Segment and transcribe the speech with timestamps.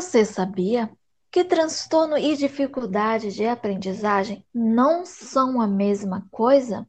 [0.00, 0.88] você sabia
[1.28, 6.88] que transtorno e dificuldade de aprendizagem não são a mesma coisa?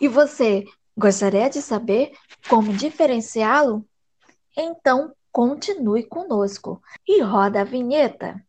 [0.00, 0.64] E você
[0.98, 2.10] gostaria de saber
[2.48, 3.86] como diferenciá-lo?
[4.56, 8.44] Então, continue conosco e roda a vinheta.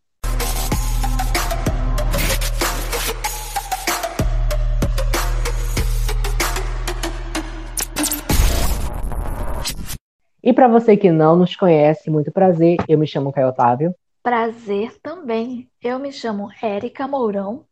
[10.44, 13.96] E para você que não nos conhece, muito prazer, eu me chamo Caio Otávio.
[14.22, 15.68] Prazer também.
[15.82, 17.66] Eu me chamo Érica Mourão.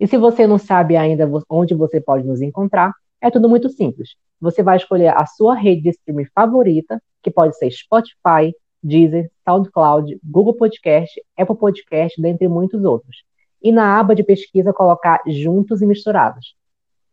[0.00, 4.10] E se você não sabe ainda onde você pode nos encontrar, é tudo muito simples.
[4.40, 10.18] Você vai escolher a sua rede de streaming favorita, que pode ser Spotify, Deezer, SoundCloud,
[10.22, 13.24] Google Podcast, Apple Podcast, dentre muitos outros.
[13.60, 16.54] E na aba de pesquisa colocar Juntos e Misturados.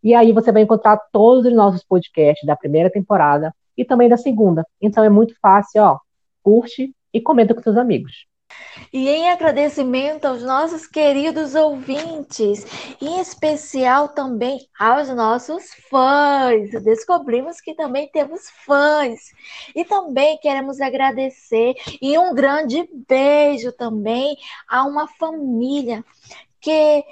[0.03, 4.17] E aí você vai encontrar todos os nossos podcasts da primeira temporada e também da
[4.17, 4.65] segunda.
[4.81, 5.99] Então é muito fácil, ó.
[6.43, 8.27] Curte e comenta com seus amigos.
[8.93, 12.65] E em agradecimento aos nossos queridos ouvintes,
[13.01, 16.71] em especial também aos nossos fãs.
[16.83, 19.19] Descobrimos que também temos fãs.
[19.75, 26.03] E também queremos agradecer e um grande beijo também a uma família
[26.61, 27.03] que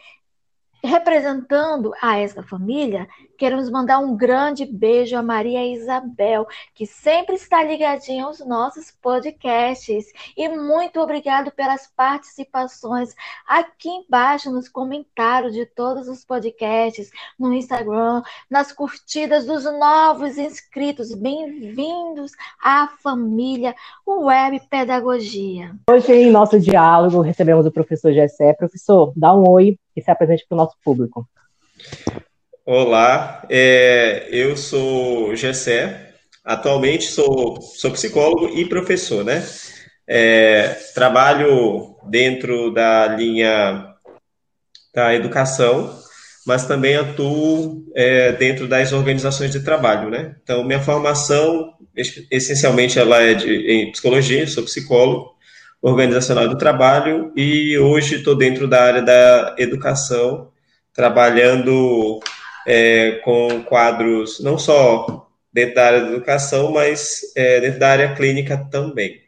[0.83, 3.07] representando a esta família,
[3.43, 10.05] Queremos mandar um grande beijo a Maria Isabel, que sempre está ligadinha aos nossos podcasts.
[10.37, 13.13] E muito obrigado pelas participações
[13.45, 21.13] aqui embaixo nos comentários de todos os podcasts, no Instagram, nas curtidas dos novos inscritos.
[21.13, 22.31] Bem-vindos
[22.63, 23.75] à família
[24.07, 25.75] Web Pedagogia.
[25.91, 28.53] Hoje, em nosso diálogo, recebemos o professor Gessé.
[28.53, 31.27] Professor, dá um oi e se apresente para o nosso público.
[32.65, 36.13] Olá, é, eu sou Gessé,
[36.45, 39.45] atualmente sou, sou psicólogo e professor, né?
[40.07, 43.93] É, trabalho dentro da linha
[44.95, 45.93] da educação,
[46.47, 50.37] mas também atuo é, dentro das organizações de trabalho, né?
[50.41, 51.73] Então, minha formação,
[52.31, 55.33] essencialmente, ela é de, em psicologia, sou psicólogo,
[55.81, 60.49] organizacional do trabalho, e hoje estou dentro da área da educação,
[60.93, 62.21] trabalhando
[62.67, 68.15] é, com quadros não só dentro da área da educação, mas é, dentro da área
[68.15, 69.21] clínica também.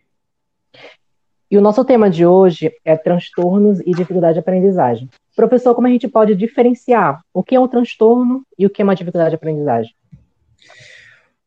[1.49, 5.07] E o nosso tema de hoje é transtornos e dificuldade de aprendizagem.
[5.35, 8.85] Professor, como a gente pode diferenciar o que é um transtorno e o que é
[8.85, 9.93] uma dificuldade de aprendizagem?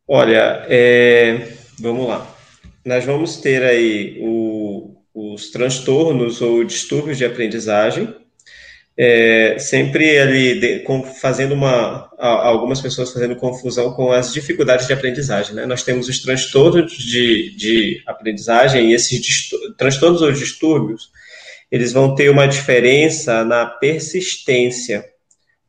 [0.07, 1.49] Olha, é,
[1.79, 2.25] vamos lá.
[2.85, 8.15] Nós vamos ter aí o, os transtornos ou distúrbios de aprendizagem,
[9.01, 14.91] é, sempre ali de, com, fazendo uma algumas pessoas fazendo confusão com as dificuldades de
[14.91, 15.55] aprendizagem.
[15.55, 15.65] Né?
[15.65, 21.09] Nós temos os transtornos de, de aprendizagem e esses transtornos ou distúrbios
[21.71, 25.05] eles vão ter uma diferença na persistência,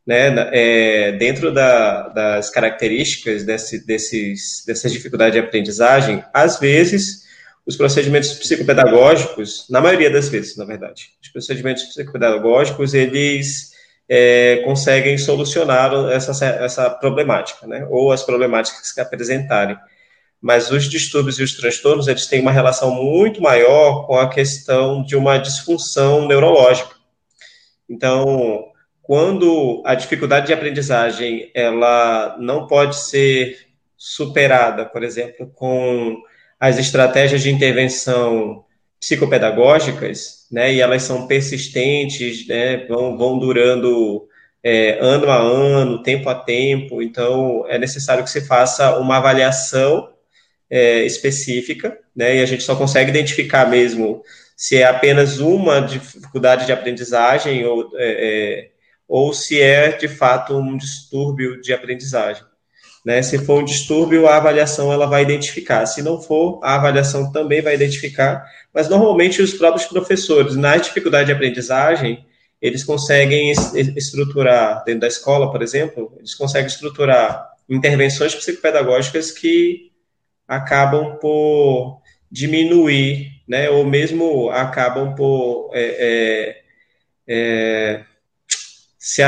[0.05, 0.49] né?
[0.51, 7.30] É, dentro da, das características desse, desses, dessas dificuldades de aprendizagem, às vezes
[7.67, 13.71] os procedimentos psicopedagógicos, na maioria das vezes, na verdade, os procedimentos psicopedagógicos, eles
[14.09, 17.87] é, conseguem solucionar essa, essa problemática, né?
[17.89, 19.77] ou as problemáticas que apresentarem.
[20.41, 25.03] Mas os distúrbios e os transtornos, eles têm uma relação muito maior com a questão
[25.05, 26.95] de uma disfunção neurológica.
[27.89, 28.65] Então,
[29.03, 33.59] quando a dificuldade de aprendizagem, ela não pode ser
[33.97, 36.17] superada, por exemplo, com
[36.61, 38.65] as estratégias de intervenção
[39.01, 44.29] psicopedagógicas, né, e elas são persistentes, né, vão, vão durando
[44.63, 50.11] é, ano a ano, tempo a tempo, então é necessário que se faça uma avaliação
[50.69, 54.23] é, específica, né, e a gente só consegue identificar mesmo
[54.55, 58.71] se é apenas uma dificuldade de aprendizagem ou, é, é
[59.09, 62.45] ou se é de fato um distúrbio de aprendizagem.
[63.05, 63.23] Né?
[63.23, 65.87] Se for um distúrbio, a avaliação ela vai identificar.
[65.87, 68.45] Se não for, a avaliação também vai identificar.
[68.73, 72.25] Mas normalmente os próprios professores, na dificuldade de aprendizagem,
[72.61, 73.51] eles conseguem
[73.97, 79.91] estruturar, dentro da escola, por exemplo, eles conseguem estruturar intervenções psicopedagógicas que
[80.47, 86.63] acabam por diminuir, né, ou mesmo acabam por é, é,
[87.27, 88.05] é,
[88.99, 89.23] se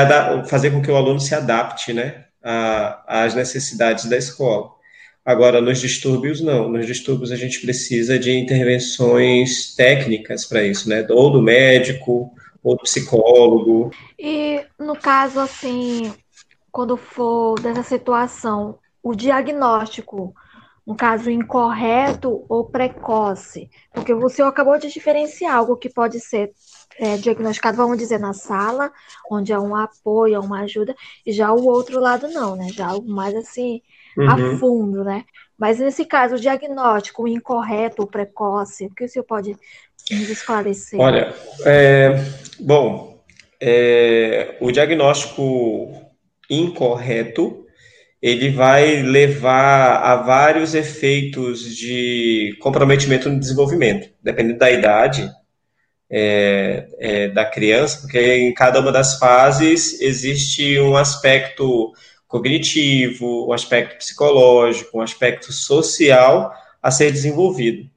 [0.48, 4.70] fazer com que o aluno se adapte, né, a, às necessidades da escola.
[5.24, 6.68] Agora, nos distúrbios, não.
[6.68, 11.06] Nos distúrbios, a gente precisa de intervenções técnicas para isso, né?
[11.10, 13.90] Ou do médico, ou do psicólogo.
[14.18, 16.12] E, no caso, assim,
[16.72, 20.34] quando for dessa situação, o diagnóstico
[20.87, 26.52] um caso incorreto ou precoce, porque o senhor acabou de diferenciar algo que pode ser
[26.99, 28.90] é, diagnosticado, vamos dizer, na sala,
[29.31, 30.94] onde é um apoio, uma ajuda,
[31.25, 32.69] e já o outro lado não, né?
[32.73, 33.81] Já algo mais assim,
[34.19, 34.29] uhum.
[34.29, 35.25] a fundo, né?
[35.56, 39.56] Mas nesse caso, o diagnóstico incorreto ou precoce, o que o senhor pode
[40.11, 40.99] nos esclarecer?
[40.99, 41.32] Olha,
[41.64, 42.17] é,
[42.58, 43.23] bom,
[43.61, 45.93] é, o diagnóstico
[46.50, 47.64] incorreto
[48.22, 55.28] ele vai levar a vários efeitos de comprometimento no desenvolvimento, dependendo da idade
[56.08, 61.92] é, é, da criança, porque em cada uma das fases existe um aspecto
[62.28, 67.90] cognitivo, um aspecto psicológico, um aspecto social a ser desenvolvido.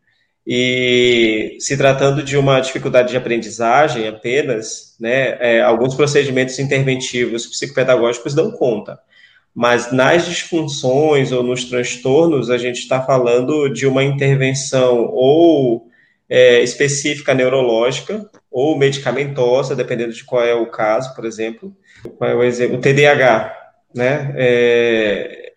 [0.48, 8.34] E se tratando de uma dificuldade de aprendizagem apenas, né, é, alguns procedimentos interventivos psicopedagógicos
[8.34, 9.00] dão conta.
[9.56, 15.88] Mas nas disfunções ou nos transtornos, a gente está falando de uma intervenção ou
[16.30, 21.74] é, específica neurológica ou medicamentosa, dependendo de qual é o caso, por exemplo.
[22.18, 22.78] Qual é o exemplo?
[22.78, 23.56] O TDAH,
[23.96, 24.34] né?
[24.36, 25.54] É,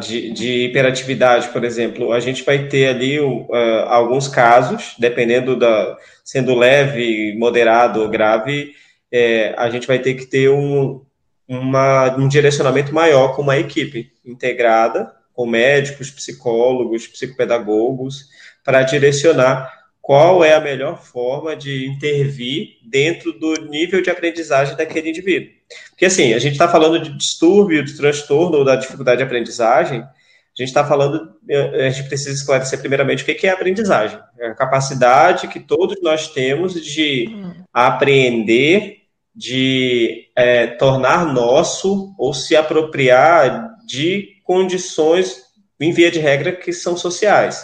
[0.00, 3.48] de, de, hiperatividade, por exemplo, a gente vai ter ali uh,
[3.88, 8.72] alguns casos, dependendo da sendo leve, moderado ou grave,
[9.12, 11.04] é, a gente vai ter que ter um,
[11.48, 18.26] uma, um direcionamento maior com uma equipe integrada, com médicos, psicólogos, psicopedagogos,
[18.64, 25.10] para direcionar qual é a melhor forma de intervir dentro do nível de aprendizagem daquele
[25.10, 25.50] indivíduo.
[25.90, 30.00] Porque, assim, a gente está falando de distúrbio, de transtorno ou da dificuldade de aprendizagem,
[30.00, 34.18] a gente está falando, a gente precisa esclarecer primeiramente o que é aprendizagem.
[34.38, 37.28] É a capacidade que todos nós temos de
[37.72, 38.95] aprender,
[39.36, 45.42] de é, tornar nosso ou se apropriar de condições,
[45.78, 47.62] em via de regra, que são sociais.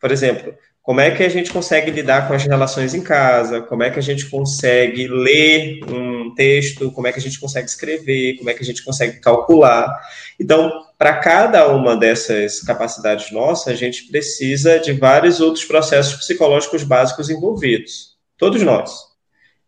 [0.00, 3.82] Por exemplo, como é que a gente consegue lidar com as relações em casa, como
[3.82, 8.36] é que a gente consegue ler um texto, como é que a gente consegue escrever,
[8.36, 9.90] como é que a gente consegue calcular.
[10.38, 16.82] Então, para cada uma dessas capacidades nossas, a gente precisa de vários outros processos psicológicos
[16.82, 19.13] básicos envolvidos, todos nós.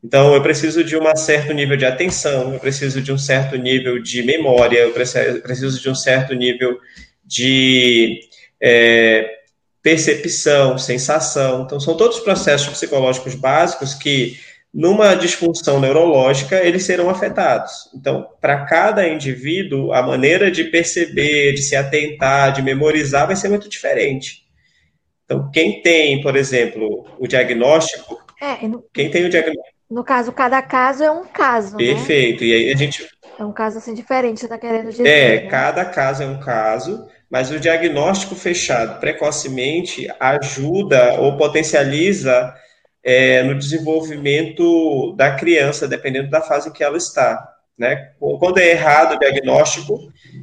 [0.03, 4.01] Então, eu preciso de um certo nível de atenção, eu preciso de um certo nível
[4.01, 6.79] de memória, eu preciso de um certo nível
[7.25, 8.21] de
[8.61, 9.29] é,
[9.83, 11.63] percepção, sensação.
[11.63, 14.39] Então, são todos processos psicológicos básicos que,
[14.73, 17.89] numa disfunção neurológica, eles serão afetados.
[17.95, 23.49] Então, para cada indivíduo, a maneira de perceber, de se atentar, de memorizar vai ser
[23.49, 24.45] muito diferente.
[25.25, 28.25] Então, quem tem, por exemplo, o diagnóstico.
[28.41, 29.76] É, no, quem tem o diagnóstico.
[29.91, 31.77] No caso, cada caso é um caso.
[31.77, 31.95] Né?
[31.95, 32.41] Perfeito.
[32.43, 32.47] Né?
[32.49, 33.07] E aí a gente.
[33.39, 35.07] É um caso assim diferente, você está querendo dizer.
[35.07, 35.49] É, né?
[35.49, 37.07] cada caso é um caso.
[37.31, 42.55] Mas o diagnóstico fechado precocemente ajuda ou potencializa
[43.03, 47.57] é, no desenvolvimento da criança, dependendo da fase em que ela está.
[47.77, 48.13] Né?
[48.19, 49.99] Quando é errado o diagnóstico,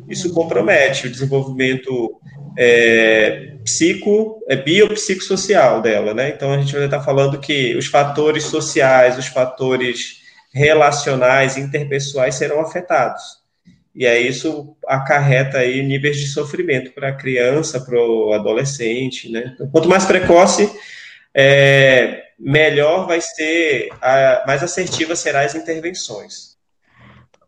[0.07, 2.19] isso compromete o desenvolvimento
[2.57, 6.13] é, psico, é, biopsicossocial dela.
[6.13, 6.29] Né?
[6.29, 10.21] Então, a gente vai estar falando que os fatores sociais, os fatores
[10.53, 13.43] relacionais, interpessoais serão afetados.
[13.95, 19.55] E aí isso acarreta aí níveis de sofrimento para a criança, para o adolescente, né?
[19.71, 20.69] Quanto mais precoce,
[21.33, 26.57] é, melhor vai ser, a, mais assertiva serão as intervenções.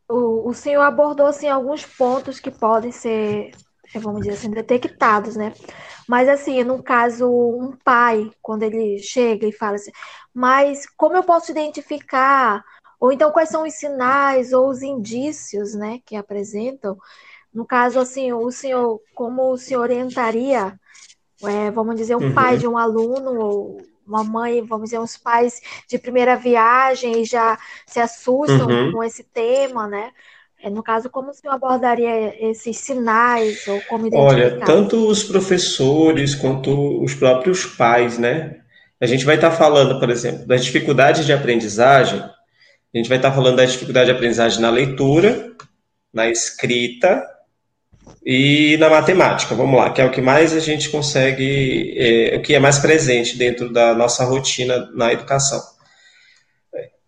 [0.07, 3.49] O, o senhor abordou assim alguns pontos que podem ser,
[3.95, 5.53] vamos dizer assim, detectados, né?
[6.07, 9.91] Mas assim, no caso, um pai, quando ele chega e fala assim,
[10.33, 12.63] mas como eu posso identificar
[12.99, 16.97] ou então, quais são os sinais ou os indícios né, que apresentam?
[17.53, 20.77] No caso, assim, o senhor, como o senhor orientaria,
[21.43, 22.33] é, vamos dizer, um uhum.
[22.33, 27.25] pai de um aluno ou uma mãe, vamos dizer, uns pais de primeira viagem e
[27.25, 28.91] já se assustam uhum.
[28.91, 30.11] com esse tema, né?
[30.65, 34.33] É, no caso, como o senhor abordaria esses sinais ou como identificar?
[34.33, 38.57] Olha, tanto os professores quanto os próprios pais, né?
[38.99, 42.23] A gente vai estar falando, por exemplo, das dificuldades de aprendizagem
[42.95, 45.51] a gente vai estar falando da dificuldade de aprendizagem na leitura,
[46.13, 47.21] na escrita
[48.25, 49.53] e na matemática.
[49.53, 52.79] Vamos lá, que é o que mais a gente consegue, é, o que é mais
[52.79, 55.61] presente dentro da nossa rotina na educação.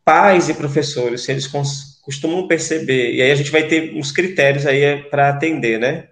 [0.04, 1.48] Pais e professores, se eles
[2.08, 6.08] costumam perceber, e aí a gente vai ter uns critérios aí para atender, né?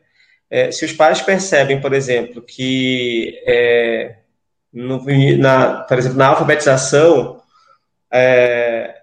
[0.49, 4.17] É, se os pais percebem, por exemplo, que é,
[4.73, 5.01] no,
[5.37, 7.41] na, por exemplo, na alfabetização,
[8.11, 8.93] é,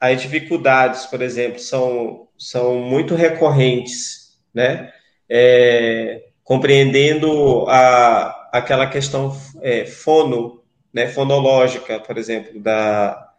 [0.00, 4.92] as dificuldades, por exemplo, são, são muito recorrentes, né?
[5.30, 9.32] É, compreendendo a, aquela questão
[9.62, 10.60] é, fono,
[10.92, 13.32] né, fonológica, por exemplo, da,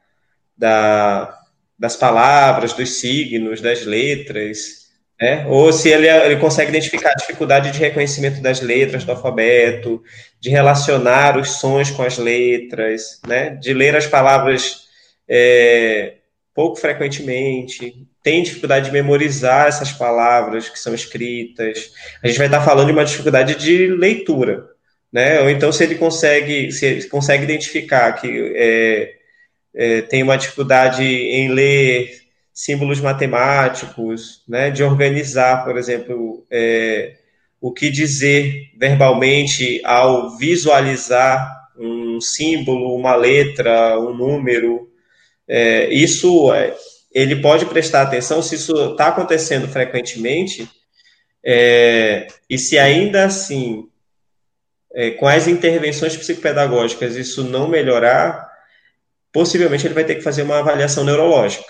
[0.58, 1.43] da,
[1.78, 4.84] das palavras, dos signos, das letras,
[5.20, 5.46] né?
[5.48, 10.02] ou se ele, ele consegue identificar a dificuldade de reconhecimento das letras do alfabeto,
[10.40, 13.52] de relacionar os sons com as letras, né?
[13.52, 14.84] de ler as palavras
[15.28, 16.16] é,
[16.54, 21.92] pouco frequentemente, tem dificuldade de memorizar essas palavras que são escritas.
[22.24, 24.66] A gente vai estar falando de uma dificuldade de leitura,
[25.12, 25.42] né?
[25.42, 29.14] Ou então se ele consegue, se ele consegue identificar que é,
[29.76, 32.22] é, tem uma dificuldade em ler
[32.54, 34.70] símbolos matemáticos, né?
[34.70, 37.16] De organizar, por exemplo, é,
[37.60, 44.90] o que dizer verbalmente ao visualizar um símbolo, uma letra, um número.
[45.48, 46.76] É, isso é,
[47.12, 50.70] ele pode prestar atenção se isso está acontecendo frequentemente
[51.44, 53.90] é, e se ainda assim,
[54.94, 58.50] é, com as intervenções psicopedagógicas, isso não melhorar,
[59.34, 61.66] possivelmente ele vai ter que fazer uma avaliação neurológica,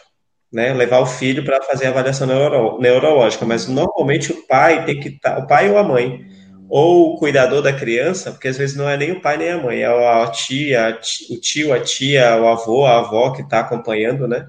[0.51, 0.74] né?
[0.74, 5.10] Levar o filho para fazer a avaliação neuro, neurológica, mas normalmente o pai tem que
[5.10, 6.25] estar, tá, o pai ou a mãe,
[6.70, 9.58] ou o cuidador da criança, porque às vezes não é nem o pai nem a
[9.58, 11.00] mãe, é a tia,
[11.32, 14.48] o tio, a tia, o avô, a avó que está acompanhando, né?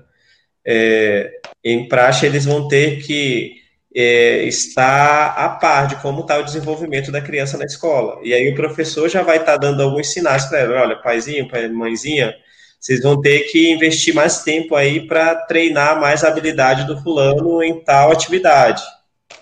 [0.64, 1.30] é,
[1.62, 3.52] em praxe eles vão ter que
[3.94, 8.18] é, estar a par de como está o desenvolvimento da criança na escola.
[8.25, 11.49] E aí o professor já vai estar tá dando alguns sinais para ela, olha, paizinho,
[11.73, 12.35] mãezinha,
[12.84, 17.62] vocês vão ter que investir mais tempo aí para treinar mais a habilidade do fulano
[17.62, 18.82] em tal atividade,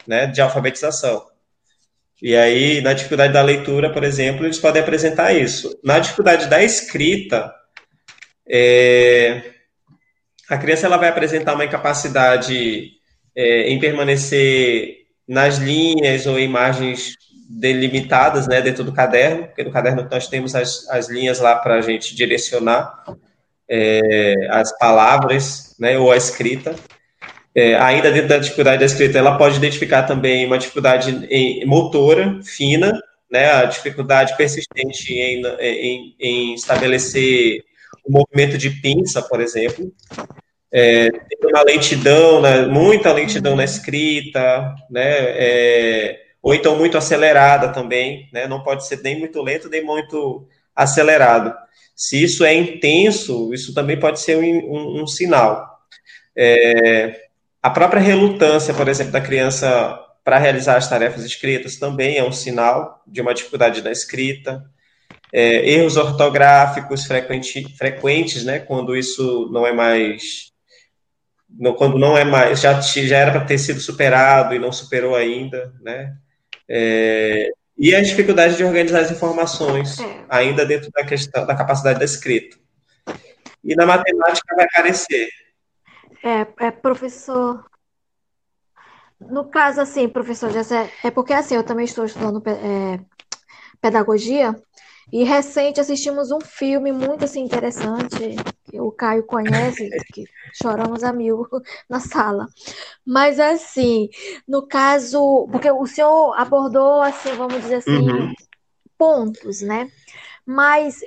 [0.06, 1.26] né, de alfabetização.
[2.22, 5.76] E aí, na dificuldade da leitura, por exemplo, eles podem apresentar isso.
[5.82, 7.52] Na dificuldade da escrita,
[8.48, 9.42] é,
[10.48, 12.92] a criança ela vai apresentar uma incapacidade
[13.34, 17.16] é, em permanecer nas linhas ou imagens
[17.50, 21.74] delimitadas né, dentro do caderno, porque no caderno nós temos as, as linhas lá para
[21.74, 23.02] a gente direcionar
[23.68, 26.74] é, as palavras né, ou a escrita.
[27.54, 32.40] É, ainda dentro da dificuldade da escrita, ela pode identificar também uma dificuldade em, motora
[32.42, 32.98] fina,
[33.30, 37.62] né, a dificuldade persistente em, em, em estabelecer
[38.04, 39.92] o movimento de pinça, por exemplo,
[40.72, 47.68] é, tem uma lentidão, né, muita lentidão na escrita, né, é, ou então muito acelerada
[47.68, 51.54] também, né, não pode ser nem muito lento, nem muito acelerado.
[51.94, 55.78] Se isso é intenso, isso também pode ser um, um, um sinal.
[56.36, 57.28] É,
[57.62, 62.32] a própria relutância, por exemplo, da criança para realizar as tarefas escritas também é um
[62.32, 64.64] sinal de uma dificuldade na escrita.
[65.32, 70.52] É, erros ortográficos frequente, frequentes, né, quando isso não é mais
[71.76, 75.72] quando não é mais, já, já era para ter sido superado e não superou ainda,
[75.82, 76.16] né?
[76.68, 77.48] É,
[77.82, 80.24] e a dificuldade de organizar as informações, é.
[80.28, 82.56] ainda dentro da questão da capacidade da escrita.
[83.64, 85.28] E na matemática vai carecer.
[86.22, 87.64] É, é professor.
[89.20, 93.00] No caso, assim, professor Jessé, é porque assim, eu também estou estudando é,
[93.80, 94.54] pedagogia,
[95.12, 98.16] e recente assistimos um filme muito assim interessante,
[98.64, 101.46] que o Caio conhece, que choramos a mil
[101.86, 102.48] na sala.
[103.04, 104.08] Mas assim,
[104.48, 108.32] no caso, porque o senhor abordou assim, vamos dizer assim, uhum.
[108.96, 109.90] pontos, né?
[110.46, 111.00] Mas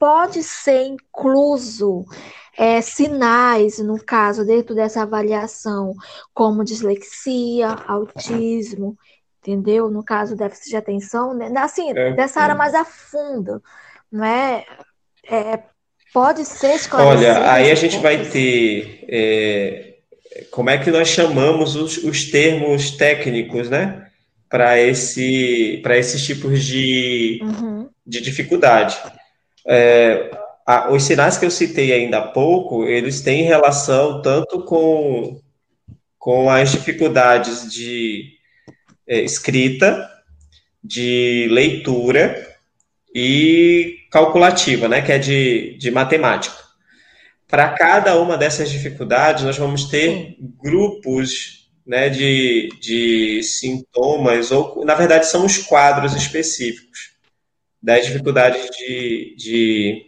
[0.00, 2.04] pode ser incluso
[2.56, 5.94] é, sinais, no caso, dentro dessa avaliação,
[6.34, 8.98] como dislexia, autismo
[9.40, 9.90] entendeu?
[9.90, 11.50] No caso, déficit de atenção, né?
[11.56, 13.62] assim, é, dessa área mais a fundo,
[14.10, 14.64] não é?
[15.28, 15.62] é
[16.12, 17.18] pode ser esclarecido.
[17.18, 19.94] Olha, aí a gente vai ter, é,
[20.50, 24.06] como é que nós chamamos os, os termos técnicos, né?
[24.48, 27.88] Para esse, para esses tipos de, uhum.
[28.06, 28.98] de dificuldade.
[29.66, 30.30] É,
[30.66, 35.38] a, os sinais que eu citei ainda há pouco, eles têm relação tanto com,
[36.18, 38.37] com as dificuldades de
[39.08, 40.08] é, escrita,
[40.84, 42.46] de leitura
[43.14, 46.56] e calculativa, né, que é de, de matemática.
[47.48, 50.36] Para cada uma dessas dificuldades, nós vamos ter Sim.
[50.62, 57.12] grupos né, de, de sintomas, ou na verdade são os quadros específicos
[57.82, 60.06] das dificuldades de, de,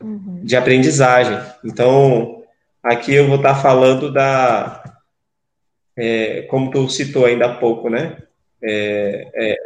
[0.00, 0.44] uhum.
[0.44, 1.38] de aprendizagem.
[1.64, 2.44] Então,
[2.82, 4.79] aqui eu vou estar falando da,
[6.00, 8.16] é, como tu citou ainda há pouco, né?
[8.62, 9.56] É, é,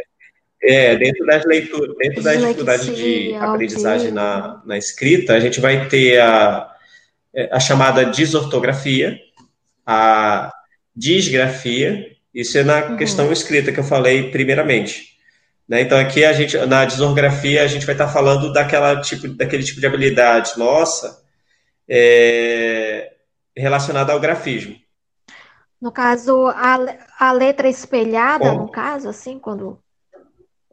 [0.63, 5.89] é dentro das leituras, dentro das dificuldades de aprendizagem na, na escrita, a gente vai
[5.89, 6.69] ter a,
[7.53, 9.17] a chamada desortografia,
[9.87, 10.51] a
[10.97, 12.97] disgrafia, isso é na uhum.
[12.97, 15.15] questão escrita que eu falei primeiramente.
[15.69, 15.83] Né?
[15.83, 19.81] Então aqui a gente na disografia a gente vai estar falando daquela tipo, daquele tipo
[19.81, 21.23] de habilidade nossa
[21.89, 23.13] é,
[23.57, 24.84] relacionada ao grafismo.
[25.85, 26.79] No caso, a,
[27.19, 29.79] a letra espelhada, no caso, assim, quando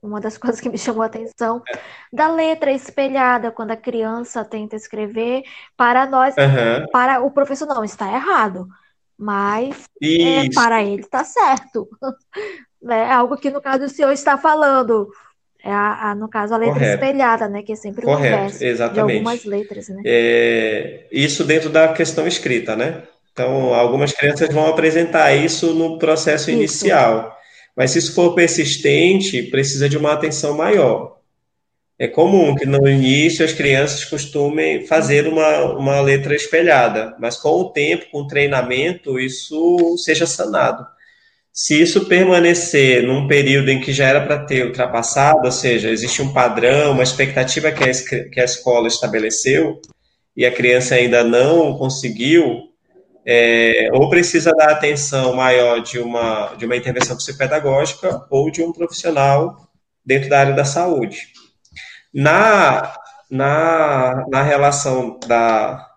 [0.01, 1.77] uma das coisas que me chamou a atenção, é.
[2.13, 5.43] da letra espelhada, quando a criança tenta escrever,
[5.75, 6.87] para nós, uhum.
[6.93, 8.69] para o professor, não, está errado.
[9.17, 11.89] Mas é, para ele está certo.
[12.89, 15.07] É algo que, no caso, o senhor está falando.
[15.63, 17.05] É a, a, no caso, a letra Correto.
[17.05, 17.61] espelhada, né?
[17.61, 19.05] Que é sempre Correto, o inverso exatamente.
[19.05, 20.01] de algumas letras, né?
[20.03, 23.03] É, isso dentro da questão escrita, né?
[23.31, 26.59] Então, algumas crianças vão apresentar isso no processo isso.
[26.59, 27.35] inicial.
[27.75, 31.19] Mas se isso for persistente, precisa de uma atenção maior.
[31.97, 37.61] É comum que no início as crianças costumem fazer uma, uma letra espelhada, mas com
[37.61, 40.83] o tempo, com o treinamento, isso seja sanado.
[41.53, 46.21] Se isso permanecer num período em que já era para ter ultrapassado, ou seja, existe
[46.21, 49.79] um padrão, uma expectativa que a, que a escola estabeleceu,
[50.35, 52.70] e a criança ainda não conseguiu,
[53.25, 58.71] é, ou precisa dar atenção maior de uma, de uma intervenção psicopedagógica ou de um
[58.71, 59.69] profissional
[60.05, 61.27] dentro da área da saúde.
[62.13, 62.93] Na,
[63.29, 65.87] na, na relação da,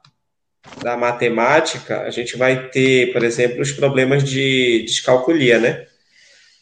[0.83, 5.87] da matemática, a gente vai ter, por exemplo, os problemas de descalculia, né?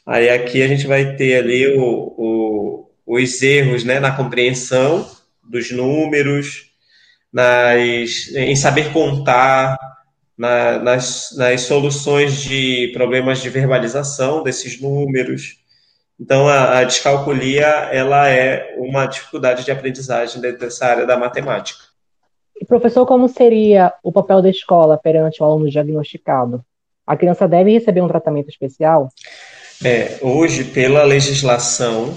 [0.07, 5.09] Aí aqui a gente vai ter ali o, o, os erros né, na compreensão
[5.43, 6.73] dos números,
[7.33, 9.79] nas, em saber contar,
[10.37, 15.59] na, nas, nas soluções de problemas de verbalização desses números.
[16.21, 21.81] Então, a, a descalculia ela é uma dificuldade de aprendizagem dessa área da matemática.
[22.61, 26.65] E professor, como seria o papel da escola perante o aluno diagnosticado?
[27.05, 29.09] A criança deve receber um tratamento especial?
[29.85, 32.15] É, hoje, pela legislação,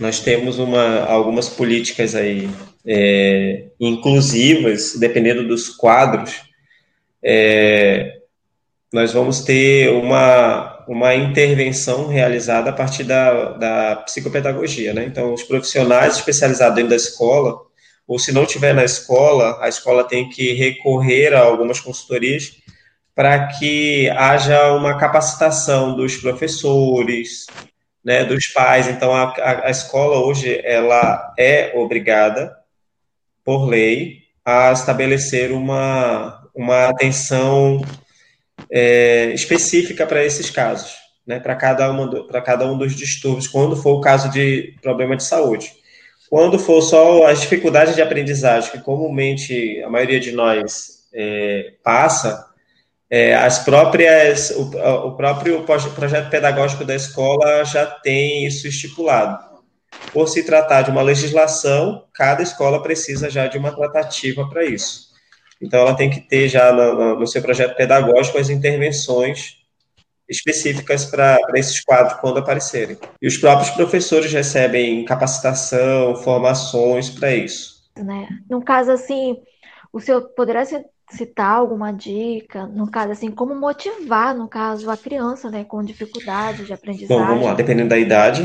[0.00, 2.48] nós temos uma, algumas políticas aí
[2.86, 6.45] é, inclusivas, dependendo dos quadros,
[7.28, 8.20] é,
[8.92, 15.04] nós vamos ter uma, uma intervenção realizada a partir da, da psicopedagogia, né?
[15.04, 17.60] Então, os profissionais especializados dentro da escola,
[18.06, 22.58] ou se não tiver na escola, a escola tem que recorrer a algumas consultorias
[23.12, 27.46] para que haja uma capacitação dos professores,
[28.04, 28.86] né, dos pais.
[28.86, 29.34] Então, a,
[29.64, 32.56] a, escola hoje ela é obrigada,
[33.44, 37.82] por lei, a estabelecer uma, uma atenção
[38.70, 40.94] é, específica para esses casos,
[41.26, 41.92] né, para cada,
[42.42, 45.72] cada um dos distúrbios, quando for o caso de problema de saúde.
[46.28, 52.46] Quando for só as dificuldades de aprendizagem, que comumente a maioria de nós é, passa,
[53.08, 54.70] é, as próprias, o,
[55.08, 55.62] o próprio
[55.94, 59.56] projeto pedagógico da escola já tem isso estipulado.
[60.12, 65.05] Por se tratar de uma legislação, cada escola precisa já de uma tratativa para isso.
[65.60, 69.56] Então, ela tem que ter já no, no seu projeto pedagógico as intervenções
[70.28, 72.98] específicas para esses quadros quando aparecerem.
[73.22, 77.76] E os próprios professores recebem capacitação, formações para isso.
[77.96, 78.28] Né?
[78.50, 79.36] No caso, assim,
[79.92, 80.64] o senhor poderá
[81.10, 86.64] citar alguma dica, no caso, assim, como motivar, no caso, a criança, né, com dificuldade
[86.64, 87.16] de aprendizagem?
[87.16, 88.42] Bom, vamos lá, dependendo da idade,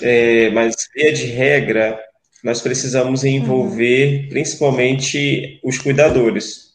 [0.00, 2.00] é, mas, via de regra,
[2.42, 4.28] nós precisamos envolver uhum.
[4.28, 6.72] principalmente os cuidadores,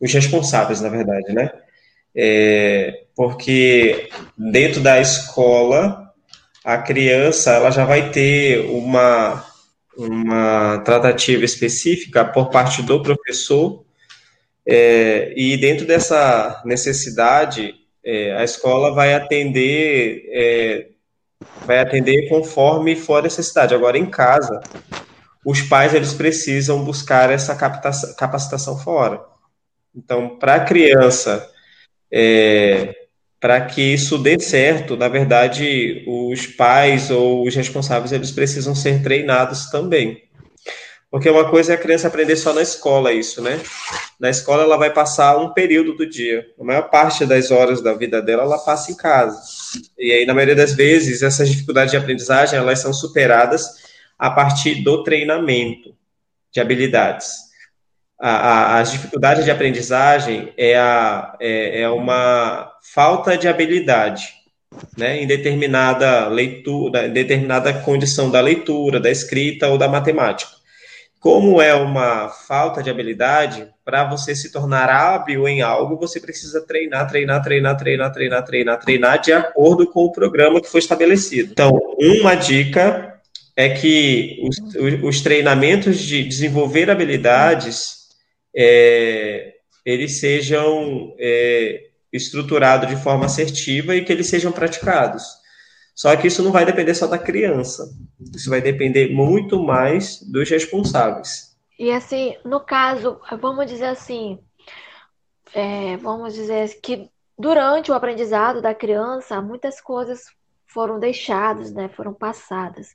[0.00, 1.50] os responsáveis, na verdade, né?
[2.14, 6.10] É, porque dentro da escola,
[6.64, 9.44] a criança ela já vai ter uma,
[9.96, 13.84] uma tratativa específica por parte do professor,
[14.66, 20.86] é, e dentro dessa necessidade, é, a escola vai atender é,
[21.66, 23.74] vai atender conforme for a necessidade.
[23.74, 24.60] Agora, em casa,
[25.44, 29.20] os pais eles precisam buscar essa capacitação fora.
[29.94, 31.48] Então, para a criança,
[32.10, 32.94] é,
[33.40, 39.02] para que isso dê certo, na verdade, os pais ou os responsáveis eles precisam ser
[39.02, 40.22] treinados também.
[41.12, 43.60] Porque uma coisa é a criança aprender só na escola isso, né?
[44.18, 46.46] Na escola ela vai passar um período do dia.
[46.58, 49.38] A maior parte das horas da vida dela ela passa em casa.
[49.98, 53.68] E aí, na maioria das vezes, essas dificuldades de aprendizagem elas são superadas
[54.18, 55.94] a partir do treinamento
[56.50, 57.28] de habilidades.
[58.18, 64.32] A, a, as dificuldades de aprendizagem é, a, é, é uma falta de habilidade
[64.96, 70.61] né, em determinada leitura, em determinada condição da leitura, da escrita ou da matemática.
[71.22, 76.66] Como é uma falta de habilidade, para você se tornar hábil em algo, você precisa
[76.66, 81.52] treinar, treinar, treinar, treinar, treinar, treinar, treinar de acordo com o programa que foi estabelecido.
[81.52, 83.20] Então, uma dica
[83.56, 84.56] é que os,
[85.04, 87.98] os treinamentos de desenvolver habilidades
[88.52, 89.52] é,
[89.86, 95.22] eles sejam é, estruturados de forma assertiva e que eles sejam praticados.
[95.94, 97.90] Só que isso não vai depender só da criança.
[98.34, 101.56] Isso vai depender muito mais dos responsáveis.
[101.78, 104.38] E assim, no caso, vamos dizer assim,
[105.54, 110.24] é, vamos dizer que durante o aprendizado da criança, muitas coisas
[110.66, 112.94] foram deixadas, né, foram passadas.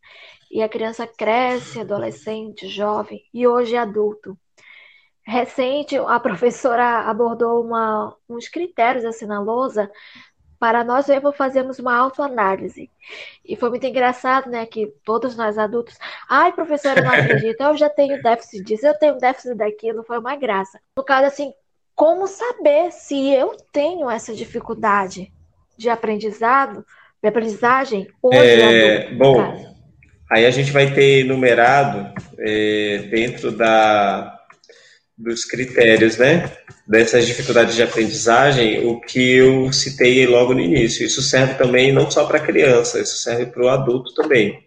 [0.49, 4.37] E a criança cresce, adolescente, jovem e hoje é adulto.
[5.23, 9.91] Recente, a professora abordou uma, uns critérios assim na lousa
[10.59, 12.89] para nós mesmos fazermos uma autoanálise.
[13.45, 15.97] E foi muito engraçado, né, que todos nós adultos,
[16.29, 20.35] ai, professora, não acredito, eu já tenho déficit disso, eu tenho déficit daquilo, foi uma
[20.35, 20.79] graça.
[20.97, 21.53] No caso, assim,
[21.95, 25.31] como saber se eu tenho essa dificuldade
[25.77, 26.85] de aprendizado,
[27.21, 29.75] de aprendizagem hoje é, adulto, bom,
[30.31, 34.36] aí a gente vai ter numerado é, dentro da
[35.17, 36.51] dos critérios, né,
[36.87, 41.05] dessas dificuldades de aprendizagem, o que eu citei logo no início.
[41.05, 44.63] Isso serve também não só para criança, isso serve para o adulto também.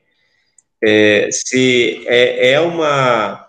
[0.82, 3.46] É, se é, é uma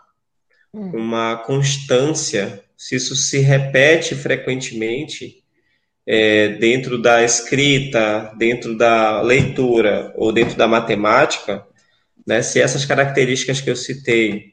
[0.74, 0.92] hum.
[0.94, 5.42] uma constância, se isso se repete frequentemente
[6.06, 11.66] é, dentro da escrita, dentro da leitura ou dentro da matemática,
[12.28, 14.52] né, se essas características que eu citei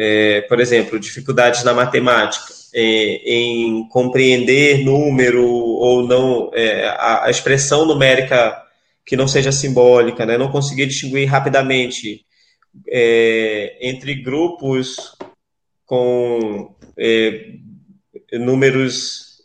[0.00, 7.30] é, por exemplo, dificuldades na matemática, é, em compreender número ou não, é, a, a,
[7.30, 8.62] expressão numérica
[9.04, 10.38] que não seja simbólica, né?
[10.38, 12.24] não conseguir distinguir rapidamente
[12.86, 15.16] é, entre grupos
[15.84, 16.76] com
[18.32, 19.40] números,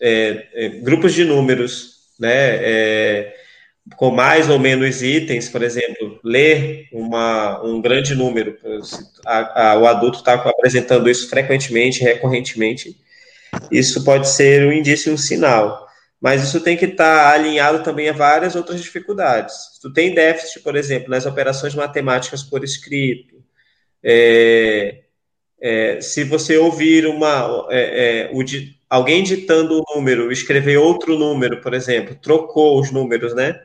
[0.83, 3.31] grupos de números, né?
[3.95, 8.57] Com mais ou menos itens, por exemplo, ler uma, um grande número,
[9.25, 12.95] a, a, o adulto está apresentando isso frequentemente, recorrentemente,
[13.71, 15.83] isso pode ser um indício, um sinal.
[16.19, 19.53] Mas isso tem que estar tá alinhado também a várias outras dificuldades.
[19.73, 23.43] Se tu tem déficit, por exemplo, nas operações matemáticas por escrito,
[24.01, 25.01] é,
[25.61, 28.41] é, se você ouvir uma, é, é o,
[28.89, 33.59] alguém ditando um número, escrever outro número, por exemplo, trocou os números, né?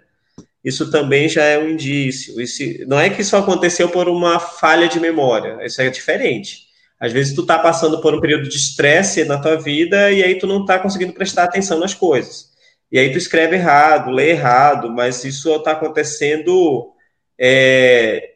[0.69, 2.41] Isso também já é um indício.
[2.41, 6.69] Isso, não é que isso aconteceu por uma falha de memória, isso é diferente.
[7.01, 10.37] Às vezes tu tá passando por um período de estresse na tua vida e aí
[10.37, 12.49] tu não tá conseguindo prestar atenção nas coisas.
[12.91, 16.93] E aí tu escreve errado, lê errado, mas isso está acontecendo
[17.39, 18.31] é,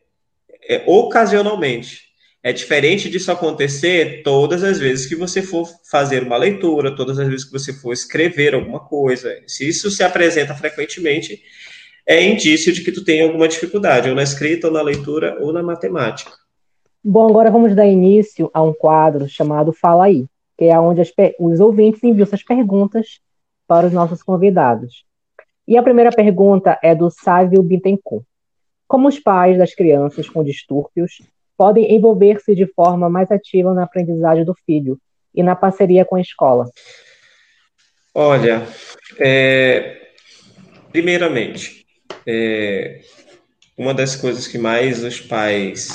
[0.69, 2.13] é, ocasionalmente.
[2.45, 7.29] É diferente disso acontecer todas as vezes que você for fazer uma leitura, todas as
[7.29, 9.41] vezes que você for escrever alguma coisa.
[9.47, 11.41] Se isso se apresenta frequentemente,
[12.07, 15.53] é indício de que tu tem alguma dificuldade, ou na escrita, ou na leitura, ou
[15.53, 16.33] na matemática.
[17.03, 21.03] Bom, agora vamos dar início a um quadro chamado Fala Aí, que é onde
[21.39, 23.21] os ouvintes enviam suas perguntas
[23.67, 25.05] para os nossos convidados.
[25.67, 28.25] E a primeira pergunta é do Sávio Bittencourt.
[28.87, 31.23] Como os pais das crianças com distúrbios
[31.57, 34.99] podem envolver-se de forma mais ativa na aprendizagem do filho
[35.35, 36.69] e na parceria com a escola?
[38.15, 38.67] Olha,
[39.19, 40.11] é...
[40.91, 41.82] primeiramente,
[42.27, 43.01] é,
[43.77, 45.89] uma das coisas que mais os pais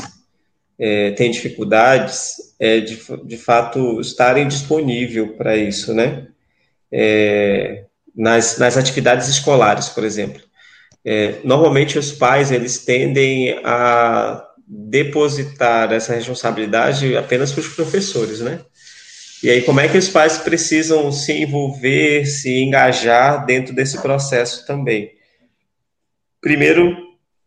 [0.79, 6.27] é, têm dificuldades é de, de fato estarem disponível para isso, né?
[6.91, 7.83] É,
[8.15, 10.41] nas, nas atividades escolares, por exemplo.
[11.05, 18.59] É, normalmente os pais eles tendem a depositar essa responsabilidade apenas para os professores, né?
[19.41, 24.65] E aí, como é que os pais precisam se envolver, se engajar dentro desse processo
[24.65, 25.16] também?
[26.41, 26.95] Primeiro,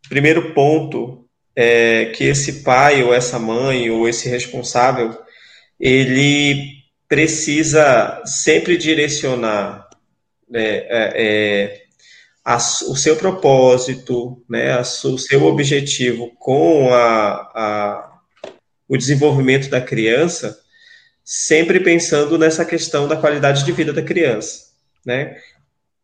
[0.08, 5.18] primeiro ponto é que esse pai ou essa mãe ou esse responsável
[5.78, 9.88] ele precisa sempre direcionar
[10.48, 11.82] né, é, é,
[12.44, 18.20] a, o seu propósito, né, a, o seu objetivo com a, a,
[18.88, 20.58] o desenvolvimento da criança,
[21.24, 24.70] sempre pensando nessa questão da qualidade de vida da criança,
[25.04, 25.36] né?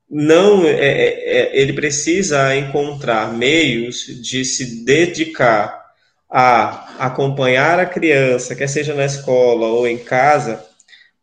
[0.08, 5.84] Não é, é, é, ele precisa encontrar meios de se dedicar
[6.28, 10.64] a acompanhar a criança, quer seja na escola ou em casa,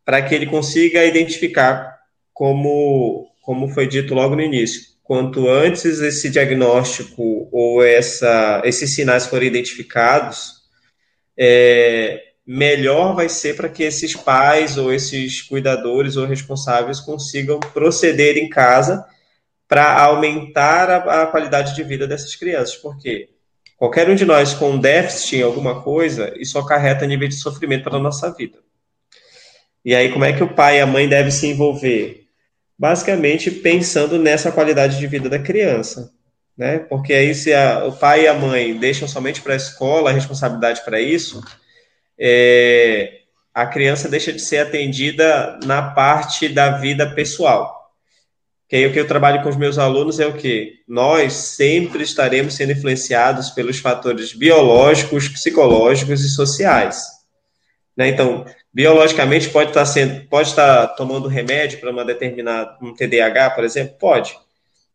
[0.05, 1.97] para que ele consiga identificar,
[2.33, 9.27] como, como foi dito logo no início, quanto antes esse diagnóstico ou essa, esses sinais
[9.27, 10.63] forem identificados,
[11.37, 18.37] é, melhor vai ser para que esses pais ou esses cuidadores ou responsáveis consigam proceder
[18.37, 19.05] em casa
[19.67, 22.75] para aumentar a, a, qualidade de vida dessas crianças.
[22.75, 23.29] Porque
[23.77, 27.97] qualquer um de nós com déficit em alguma coisa, isso acarreta nível de sofrimento para
[27.97, 28.59] a nossa vida.
[29.85, 32.27] E aí, como é que o pai e a mãe devem se envolver?
[32.77, 36.11] Basicamente, pensando nessa qualidade de vida da criança.
[36.57, 36.79] Né?
[36.79, 40.13] Porque aí, se a, o pai e a mãe deixam somente para a escola a
[40.13, 41.43] responsabilidade para isso,
[42.25, 43.19] é,
[43.53, 47.91] a criança deixa de ser atendida na parte da vida pessoal.
[48.69, 52.01] Que aí o que eu trabalho com os meus alunos é o que nós sempre
[52.01, 57.03] estaremos sendo influenciados pelos fatores biológicos, psicológicos e sociais.
[57.95, 58.07] Né?
[58.07, 63.65] Então, biologicamente pode estar sendo, pode estar tomando remédio para uma determinada um TDAH, por
[63.65, 64.33] exemplo, pode.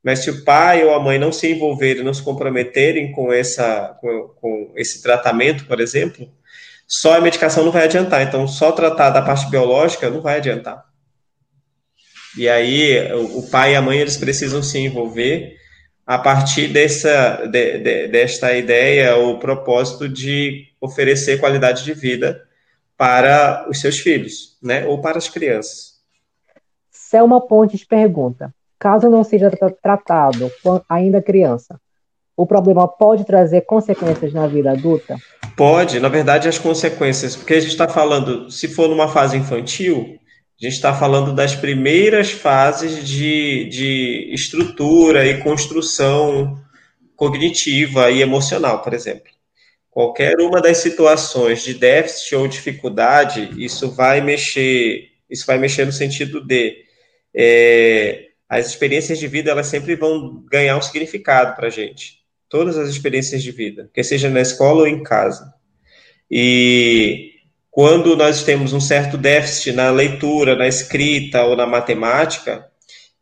[0.02, 3.98] Mas se o pai ou a mãe não se envolverem, não se comprometerem com essa,
[4.00, 6.26] com, com esse tratamento, por exemplo,
[6.88, 8.22] só a medicação não vai adiantar.
[8.22, 10.82] Então, só tratar da parte biológica não vai adiantar.
[12.36, 15.56] E aí, o pai e a mãe eles precisam se envolver
[16.06, 22.40] a partir dessa, de, de, desta ideia ou propósito de oferecer qualidade de vida
[22.96, 24.86] para os seus filhos, né?
[24.86, 25.98] Ou para as crianças.
[26.90, 29.50] Selma Pontes pergunta: caso não seja
[29.82, 30.50] tratado
[30.88, 31.78] ainda criança,
[32.38, 35.16] o problema pode trazer consequências na vida adulta?
[35.56, 40.16] Pode, na verdade, as consequências, porque a gente está falando, se for numa fase infantil,
[40.60, 46.56] a gente está falando das primeiras fases de, de estrutura e construção
[47.16, 49.32] cognitiva e emocional, por exemplo.
[49.90, 55.92] Qualquer uma das situações de déficit ou dificuldade, isso vai mexer, isso vai mexer no
[55.92, 56.76] sentido de
[57.34, 62.17] é, as experiências de vida elas sempre vão ganhar um significado para a gente
[62.48, 65.52] todas as experiências de vida, quer seja na escola ou em casa.
[66.30, 67.32] E
[67.70, 72.66] quando nós temos um certo déficit na leitura, na escrita ou na matemática,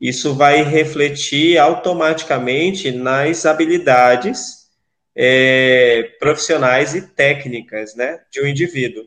[0.00, 4.66] isso vai refletir automaticamente nas habilidades
[5.14, 9.04] é, profissionais e técnicas né, de um indivíduo.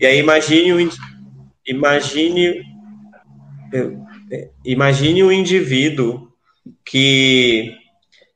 [0.00, 0.90] E aí imagine
[1.66, 2.62] imagine,
[4.30, 6.28] é, imagine um indivíduo
[6.84, 7.74] que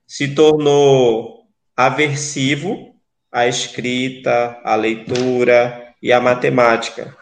[0.09, 1.43] se tornou
[1.77, 2.95] aversivo
[3.31, 7.15] à escrita, à leitura e à matemática.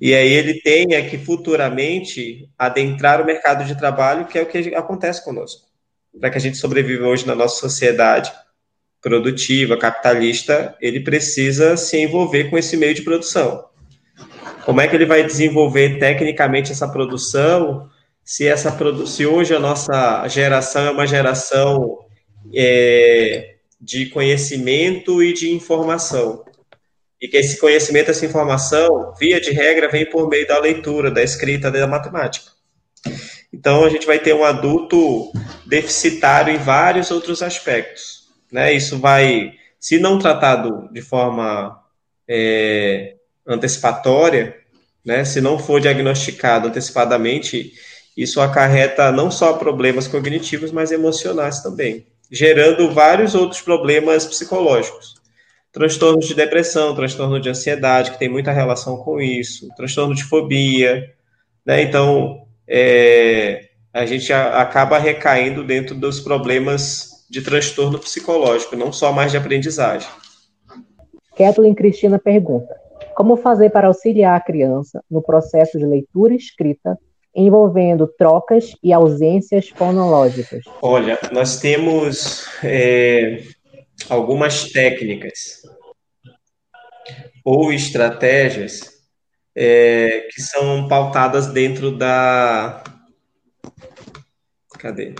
[0.00, 4.74] E aí ele tenha que futuramente adentrar o mercado de trabalho, que é o que
[4.74, 5.62] acontece conosco.
[6.20, 8.32] Para que a gente sobreviva hoje na nossa sociedade
[9.00, 13.64] produtiva, capitalista, ele precisa se envolver com esse meio de produção.
[14.64, 17.88] Como é que ele vai desenvolver tecnicamente essa produção
[18.24, 18.74] se essa
[19.06, 22.03] se hoje a nossa geração é uma geração
[22.56, 26.44] é, de conhecimento e de informação.
[27.20, 31.22] E que esse conhecimento, essa informação, via de regra, vem por meio da leitura, da
[31.22, 32.50] escrita, da matemática.
[33.52, 35.30] Então, a gente vai ter um adulto
[35.66, 38.28] deficitário em vários outros aspectos.
[38.50, 38.72] Né?
[38.72, 41.78] Isso vai, se não tratado de forma
[42.26, 44.56] é, antecipatória,
[45.04, 45.24] né?
[45.24, 47.72] se não for diagnosticado antecipadamente,
[48.16, 55.14] isso acarreta não só problemas cognitivos, mas emocionais também gerando vários outros problemas psicológicos.
[55.72, 61.12] Transtornos de depressão, transtorno de ansiedade, que tem muita relação com isso, transtorno de fobia,
[61.66, 61.82] né?
[61.82, 69.32] Então, é, a gente acaba recaindo dentro dos problemas de transtorno psicológico, não só mais
[69.32, 70.08] de aprendizagem.
[71.36, 72.74] Kathleen Cristina pergunta:
[73.16, 76.98] Como fazer para auxiliar a criança no processo de leitura e escrita
[77.34, 80.64] envolvendo trocas e ausências fonológicas?
[80.80, 83.42] Olha, nós temos é,
[84.08, 85.62] algumas técnicas
[87.44, 88.94] ou estratégias
[89.54, 92.82] é, que são pautadas dentro da.
[94.78, 95.14] Cadê?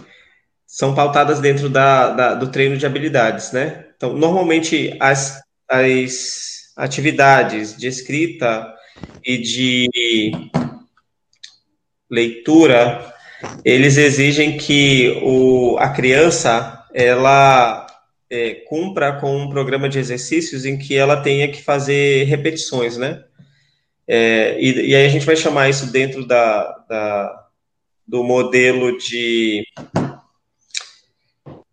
[0.66, 3.86] São pautadas dentro da, da, do treino de habilidades, né?
[3.96, 8.74] Então, normalmente, as, as atividades de escrita
[9.24, 9.88] e de
[12.10, 13.12] leitura,
[13.64, 17.86] eles exigem que o, a criança ela
[18.30, 23.24] é, cumpra com um programa de exercícios em que ela tenha que fazer repetições, né?
[24.06, 27.46] É, e, e, aí a gente vai chamar isso dentro da, da,
[28.06, 29.64] do modelo de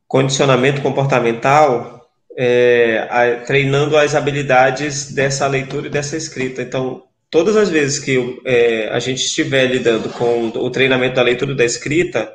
[0.07, 6.61] condicionamento comportamental, é, a, treinando as habilidades dessa leitura e dessa escrita.
[6.61, 11.53] Então, todas as vezes que é, a gente estiver lidando com o treinamento da leitura
[11.53, 12.31] e da escrita,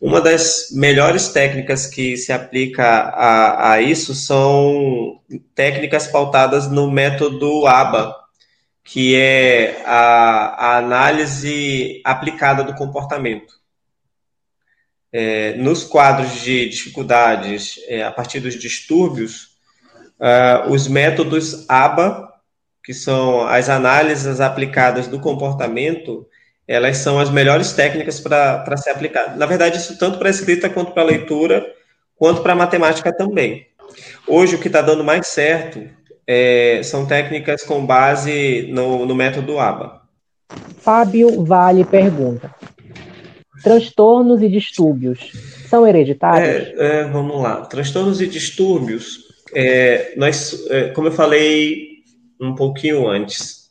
[0.00, 5.20] uma das melhores técnicas que se aplica a, a isso são
[5.54, 8.14] técnicas pautadas no método ABA,
[8.82, 13.54] que é a, a análise aplicada do comportamento.
[15.12, 19.54] É, nos quadros de dificuldades, é, a partir dos distúrbios,
[20.18, 22.33] uh, os métodos ABA,
[22.84, 26.26] que são as análises aplicadas do comportamento,
[26.68, 29.38] elas são as melhores técnicas para ser aplicado.
[29.38, 31.66] Na verdade, isso tanto para a escrita quanto para a leitura,
[32.14, 33.66] quanto para a matemática também.
[34.26, 35.82] Hoje, o que está dando mais certo
[36.26, 40.02] é, são técnicas com base no, no método ABA.
[40.78, 42.54] Fábio Vale pergunta:
[43.62, 45.32] transtornos e distúrbios
[45.68, 46.78] são hereditários?
[46.78, 47.62] É, é, vamos lá.
[47.62, 49.20] Transtornos e distúrbios,
[49.54, 51.93] é, nós, é, como eu falei
[52.40, 53.70] um pouquinho antes,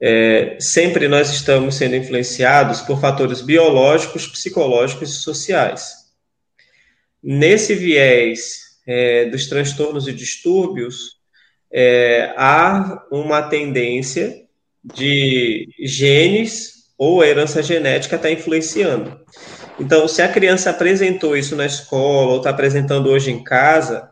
[0.00, 5.92] é, sempre nós estamos sendo influenciados por fatores biológicos, psicológicos e sociais.
[7.22, 11.18] Nesse viés é, dos transtornos e distúrbios,
[11.70, 14.44] é, há uma tendência
[14.82, 19.20] de genes ou herança genética estar tá influenciando.
[19.78, 24.10] Então, se a criança apresentou isso na escola ou está apresentando hoje em casa,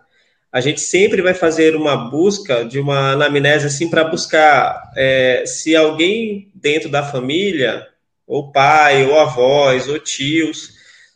[0.56, 5.76] a gente sempre vai fazer uma busca de uma anamnese assim para buscar é, se
[5.76, 7.86] alguém dentro da família,
[8.26, 10.70] ou pai, ou avós, ou tios,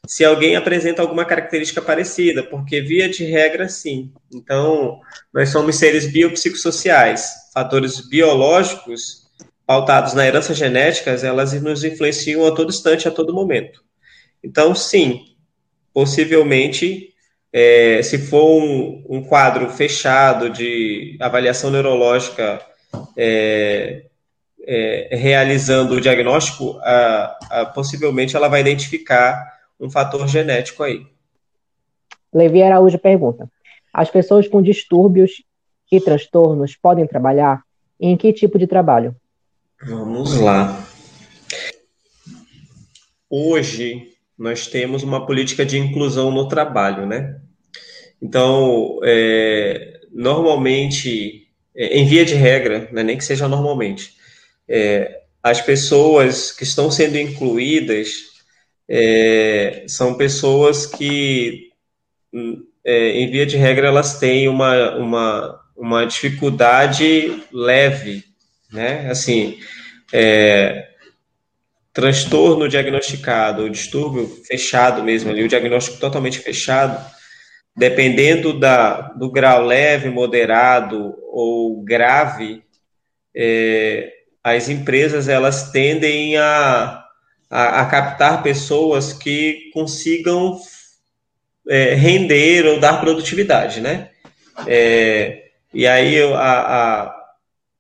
[0.07, 4.13] se alguém apresenta alguma característica parecida, porque via de regra, sim.
[4.31, 5.01] Então,
[5.33, 7.31] nós somos seres biopsicossociais.
[7.55, 9.27] Fatores biológicos
[9.67, 13.83] pautados na herança genética, elas nos influenciam a todo instante, a todo momento.
[14.45, 15.25] Então, sim,
[15.95, 17.10] possivelmente,
[17.53, 22.61] é, se for um, um, quadro fechado de avaliação neurológica
[23.17, 24.05] é,
[24.67, 31.07] é, realizando o diagnóstico, a, a, possivelmente ela vai identificar um fator genético aí.
[32.33, 33.51] Levi Araújo pergunta:
[33.93, 35.43] as pessoas com distúrbios
[35.91, 37.63] e transtornos podem trabalhar?
[38.01, 39.15] em que tipo de trabalho?
[39.83, 40.83] Vamos lá.
[43.29, 47.37] Hoje nós temos uma política de inclusão no trabalho, né?
[48.23, 54.15] Então, é, normalmente, é, em via de regra, né, nem que seja normalmente,
[54.67, 58.31] é, as pessoas que estão sendo incluídas
[58.89, 61.69] é, são pessoas que,
[62.83, 68.25] é, em via de regra, elas têm uma, uma, uma dificuldade leve,
[68.73, 69.11] né?
[69.11, 69.59] Assim,
[70.15, 70.90] é,
[72.01, 77.05] transtorno diagnosticado, o distúrbio fechado mesmo ali, o diagnóstico totalmente fechado,
[77.77, 82.63] dependendo da, do grau leve, moderado ou grave,
[83.37, 87.01] é, as empresas elas tendem a
[87.51, 90.57] a, a captar pessoas que consigam
[91.69, 94.11] é, render ou dar produtividade, né?
[94.67, 97.15] É, e aí a, a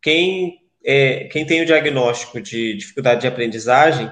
[0.02, 4.10] quem, é, quem tem o diagnóstico de dificuldade de aprendizagem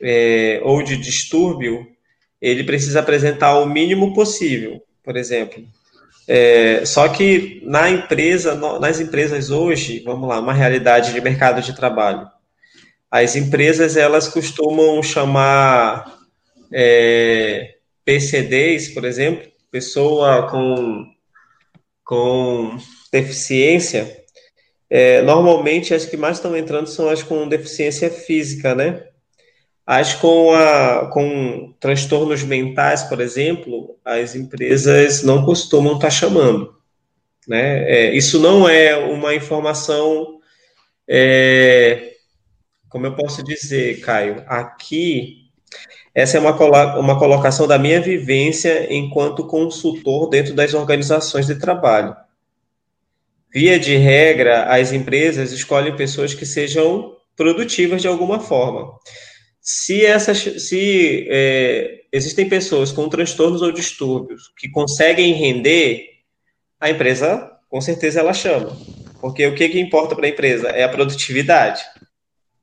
[0.00, 1.86] é, ou de distúrbio,
[2.40, 5.64] ele precisa apresentar o mínimo possível, por exemplo.
[6.26, 11.74] É, só que na empresa, nas empresas hoje, vamos lá, uma realidade de mercado de
[11.74, 12.28] trabalho.
[13.10, 16.18] As empresas elas costumam chamar
[16.72, 21.06] é, PCDs, por exemplo, pessoa com,
[22.04, 22.78] com
[23.12, 24.21] deficiência.
[24.94, 29.06] É, normalmente as que mais estão entrando são as com deficiência física, né?
[29.86, 36.76] As com, a, com transtornos mentais, por exemplo, as empresas não costumam estar chamando.
[37.48, 37.90] Né?
[37.90, 40.38] É, isso não é uma informação
[41.08, 42.12] é,
[42.92, 45.50] como eu posso dizer, Caio, aqui,
[46.14, 46.52] essa é uma,
[46.98, 52.14] uma colocação da minha vivência enquanto consultor dentro das organizações de trabalho.
[53.52, 58.92] Via de regra, as empresas escolhem pessoas que sejam produtivas de alguma forma.
[59.60, 66.06] Se essas, se é, existem pessoas com transtornos ou distúrbios que conseguem render,
[66.80, 68.76] a empresa, com certeza, ela chama.
[69.20, 71.82] Porque o que, que importa para a empresa é a produtividade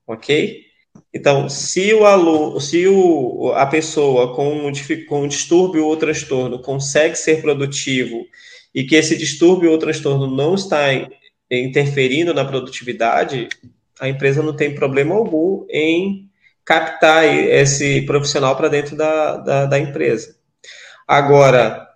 [0.10, 0.66] ok?
[1.14, 4.72] Então, se o aluno, se o, a pessoa com
[5.08, 8.26] com distúrbio ou transtorno consegue ser produtivo
[8.74, 10.88] e que esse distúrbio ou transtorno não está
[11.50, 13.50] interferindo na produtividade,
[14.00, 16.30] a empresa não tem problema algum em
[16.64, 20.36] captar esse profissional para dentro da, da, da, empresa.
[21.08, 21.88] Agora,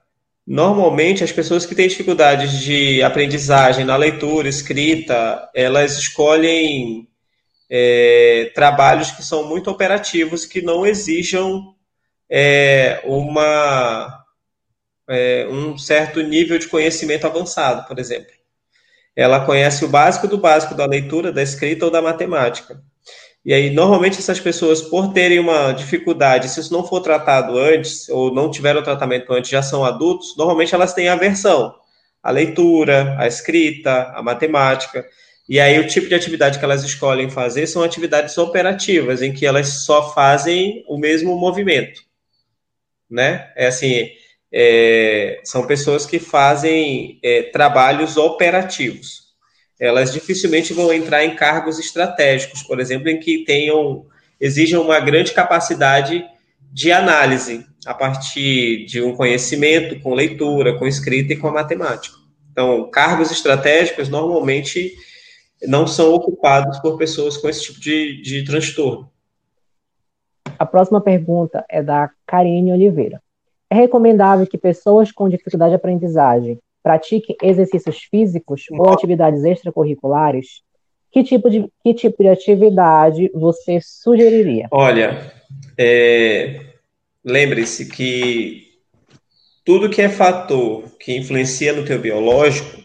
[0.48, 7.08] normalmente as pessoas que têm dificuldades de aprendizagem na leitura, escrita, elas escolhem
[7.70, 11.76] é, trabalhos que são muito operativos, que não exijam
[12.28, 14.23] é, uma,
[15.14, 18.32] é, um certo nível de conhecimento avançado, por exemplo.
[19.16, 22.82] ela conhece o básico do básico da leitura, da escrita ou da matemática.
[23.46, 28.08] E aí, normalmente, essas pessoas, por terem uma dificuldade, se isso não for tratado antes,
[28.10, 31.76] ou não tiveram tratamento antes, já são adultos, normalmente elas têm aversão
[32.22, 35.06] à leitura, à escrita, à matemática.
[35.48, 39.46] E aí, o tipo de atividade que elas escolhem fazer são atividades operativas, em que
[39.46, 42.02] elas só fazem o mesmo movimento.
[43.10, 43.52] Né?
[43.58, 44.10] É assim,
[44.54, 49.24] é, são pessoas que fazem é, trabalhos operativos
[49.84, 54.06] elas dificilmente vão entrar em cargos estratégicos, por exemplo, em que tenham
[54.40, 56.26] exijam uma grande capacidade
[56.72, 62.16] de análise a partir de um conhecimento com leitura, com escrita e com a matemática.
[62.52, 64.94] Então, cargos estratégicos normalmente
[65.68, 69.10] não são ocupados por pessoas com esse tipo de, de transtorno.
[70.58, 73.22] A próxima pergunta é da Karine Oliveira.
[73.74, 80.62] É recomendável que pessoas com dificuldade de aprendizagem pratique exercícios físicos ou atividades extracurriculares,
[81.12, 84.68] que tipo de, que tipo de atividade você sugeriria?
[84.70, 85.34] Olha,
[85.76, 86.60] é,
[87.26, 88.68] lembre-se que
[89.66, 92.80] tudo que é fator que influencia no teu biológico,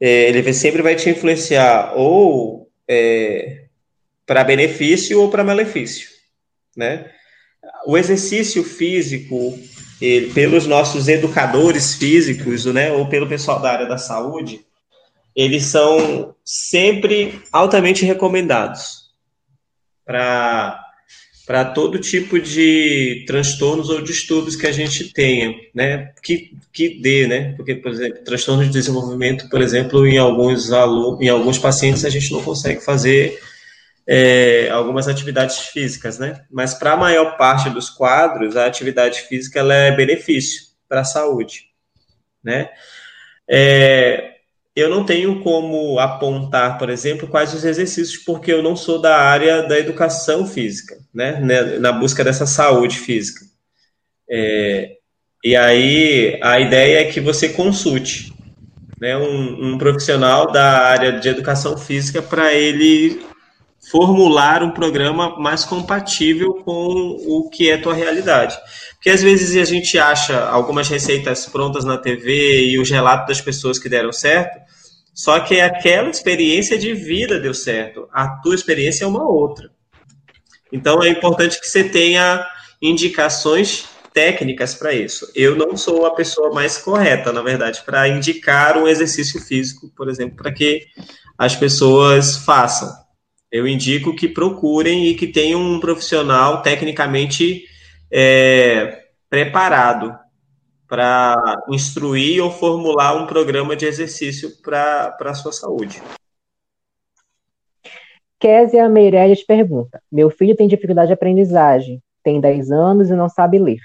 [0.00, 3.64] é, ele sempre vai te influenciar ou é,
[4.24, 6.08] para benefício ou para malefício,
[6.74, 7.10] né?
[7.86, 9.58] O exercício físico
[10.34, 14.60] pelos nossos educadores físicos, né, ou pelo pessoal da área da saúde,
[15.34, 19.10] eles são sempre altamente recomendados
[20.04, 20.82] para
[21.46, 26.10] para todo tipo de transtornos ou distúrbios que a gente tenha, né?
[26.20, 27.54] Que, que dê, né?
[27.56, 32.10] Porque, por exemplo, transtorno de desenvolvimento, por exemplo, em alguns alunos, em alguns pacientes a
[32.10, 33.38] gente não consegue fazer
[34.06, 36.44] é, algumas atividades físicas, né?
[36.50, 41.04] Mas para a maior parte dos quadros, a atividade física ela é benefício para a
[41.04, 41.70] saúde,
[42.42, 42.70] né?
[43.48, 44.34] É,
[44.74, 49.16] eu não tenho como apontar, por exemplo, quais os exercícios, porque eu não sou da
[49.16, 51.40] área da educação física, né?
[51.80, 53.44] Na busca dessa saúde física.
[54.30, 54.96] É,
[55.42, 58.32] e aí a ideia é que você consulte
[59.00, 63.25] né, um, um profissional da área de educação física para ele
[63.90, 68.56] formular um programa mais compatível com o que é tua realidade.
[68.94, 73.40] Porque às vezes a gente acha algumas receitas prontas na TV e os relatos das
[73.40, 74.58] pessoas que deram certo,
[75.14, 79.70] só que aquela experiência de vida deu certo, a tua experiência é uma outra.
[80.72, 82.44] Então é importante que você tenha
[82.82, 85.30] indicações técnicas para isso.
[85.34, 90.08] Eu não sou a pessoa mais correta, na verdade, para indicar um exercício físico, por
[90.08, 90.86] exemplo, para que
[91.38, 93.05] as pessoas façam
[93.56, 97.64] eu indico que procurem e que tenham um profissional tecnicamente
[98.12, 100.14] é, preparado
[100.86, 106.02] para instruir ou formular um programa de exercício para a sua saúde.
[108.38, 113.58] Késia Meirelles pergunta: Meu filho tem dificuldade de aprendizagem, tem 10 anos e não sabe
[113.58, 113.80] ler.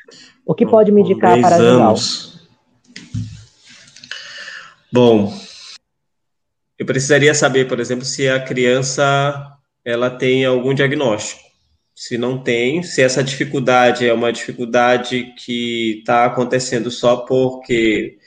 [0.46, 1.98] O que pode me indicar para ajudá-lo?
[4.92, 5.34] Bom,
[6.78, 9.51] eu precisaria saber, por exemplo, se a criança
[9.84, 11.42] ela tem algum diagnóstico.
[11.96, 18.18] Se não tem, se essa dificuldade é uma dificuldade que está acontecendo só porque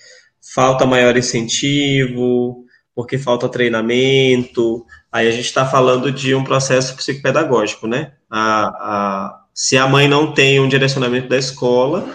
[0.55, 7.86] falta maior incentivo, porque falta treinamento, aí a gente está falando de um processo psicopedagógico,
[7.86, 8.12] né?
[8.30, 12.07] A, a, se a mãe não tem um direcionamento da escola,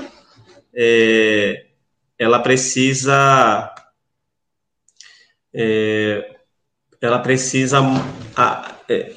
[0.73, 1.65] é,
[2.17, 3.73] ela precisa
[5.53, 6.35] é,
[7.01, 7.79] ela precisa
[8.35, 9.13] a, é,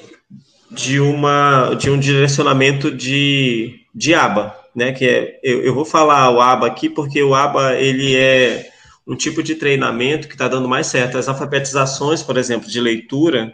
[0.73, 4.91] de, uma, de um direcionamento de, de aba, né?
[4.91, 8.69] Que é, eu, eu vou falar o aba aqui porque o aba ele é
[9.05, 11.17] um tipo de treinamento que está dando mais certo.
[11.17, 13.53] As alfabetizações, por exemplo, de leitura,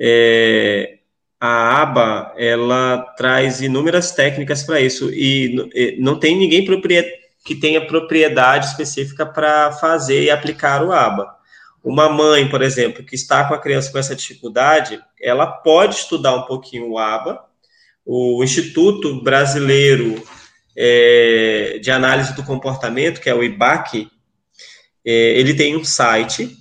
[0.00, 0.98] é,
[1.40, 6.64] a aba ela traz inúmeras técnicas para isso e não tem ninguém
[7.44, 11.33] que tenha propriedade específica para fazer e aplicar o aba.
[11.84, 16.34] Uma mãe, por exemplo, que está com a criança com essa dificuldade, ela pode estudar
[16.34, 17.38] um pouquinho o ABA.
[18.06, 20.22] O Instituto Brasileiro
[20.74, 24.08] é, de Análise do Comportamento, que é o IBAC,
[25.04, 26.56] é, ele tem um site,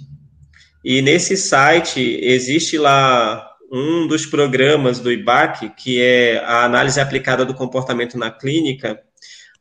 [0.84, 7.46] e nesse site existe lá um dos programas do IBAC, que é a análise aplicada
[7.46, 9.00] do comportamento na clínica,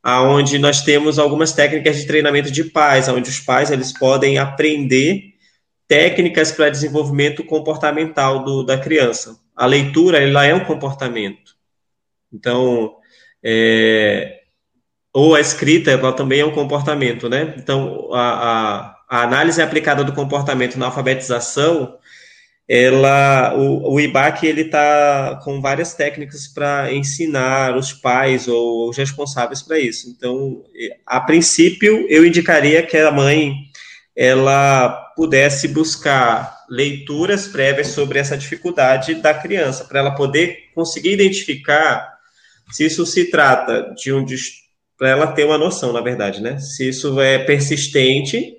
[0.03, 5.32] aonde nós temos algumas técnicas de treinamento de pais, onde os pais eles podem aprender
[5.87, 9.37] técnicas para desenvolvimento comportamental do, da criança.
[9.55, 11.53] A leitura, ela é um comportamento.
[12.31, 12.95] Então,
[13.43, 14.41] é,
[15.13, 17.53] ou a escrita, ela também é um comportamento, né?
[17.57, 21.97] Então, a, a, a análise aplicada do comportamento na alfabetização,
[22.67, 28.97] ela, o, o IBAC ele está com várias técnicas para ensinar os pais ou os
[28.97, 30.09] responsáveis para isso.
[30.09, 30.63] Então,
[31.05, 33.53] a princípio, eu indicaria que a mãe
[34.15, 42.13] ela pudesse buscar leituras prévias sobre essa dificuldade da criança, para ela poder conseguir identificar
[42.71, 44.25] se isso se trata de um
[44.97, 46.57] para ela ter uma noção, na verdade, né?
[46.59, 48.57] Se isso é persistente,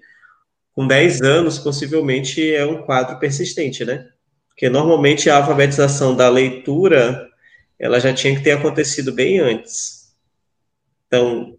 [0.72, 4.08] com 10 anos, possivelmente é um quadro persistente, né?
[4.48, 7.28] Porque normalmente a alfabetização da leitura,
[7.78, 10.12] ela já tinha que ter acontecido bem antes.
[11.06, 11.56] Então,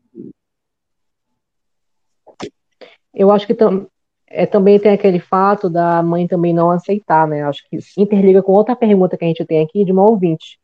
[3.16, 3.88] eu acho que tam,
[4.28, 7.44] é, também tem aquele fato da mãe também não aceitar, né?
[7.44, 10.60] Acho que interliga com outra pergunta que a gente tem aqui de uma ouvinte.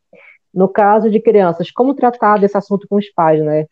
[0.54, 3.66] No caso de crianças, como tratar desse assunto com os pais, né?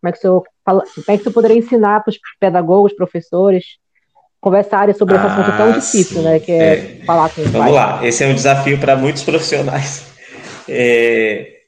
[0.00, 2.92] Como é que o senhor, fala, como é que o poderia ensinar para os pedagogos,
[2.92, 3.78] professores,
[4.40, 6.22] conversarem sobre esse assunto tão ah, difícil, sim.
[6.22, 6.38] né?
[6.38, 7.74] Que é, é, falar com os Vamos pais.
[7.74, 10.12] lá, esse é um desafio para muitos profissionais.
[10.68, 11.62] É,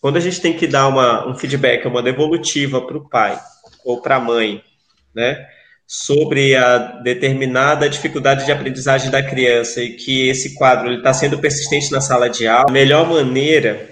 [0.00, 3.38] quando a gente tem que dar uma, um feedback, uma devolutiva para o pai
[3.84, 4.62] ou para a mãe,
[5.14, 5.44] né?
[5.90, 11.90] Sobre a determinada dificuldade de aprendizagem da criança e que esse quadro está sendo persistente
[11.90, 13.88] na sala de aula, a melhor maneira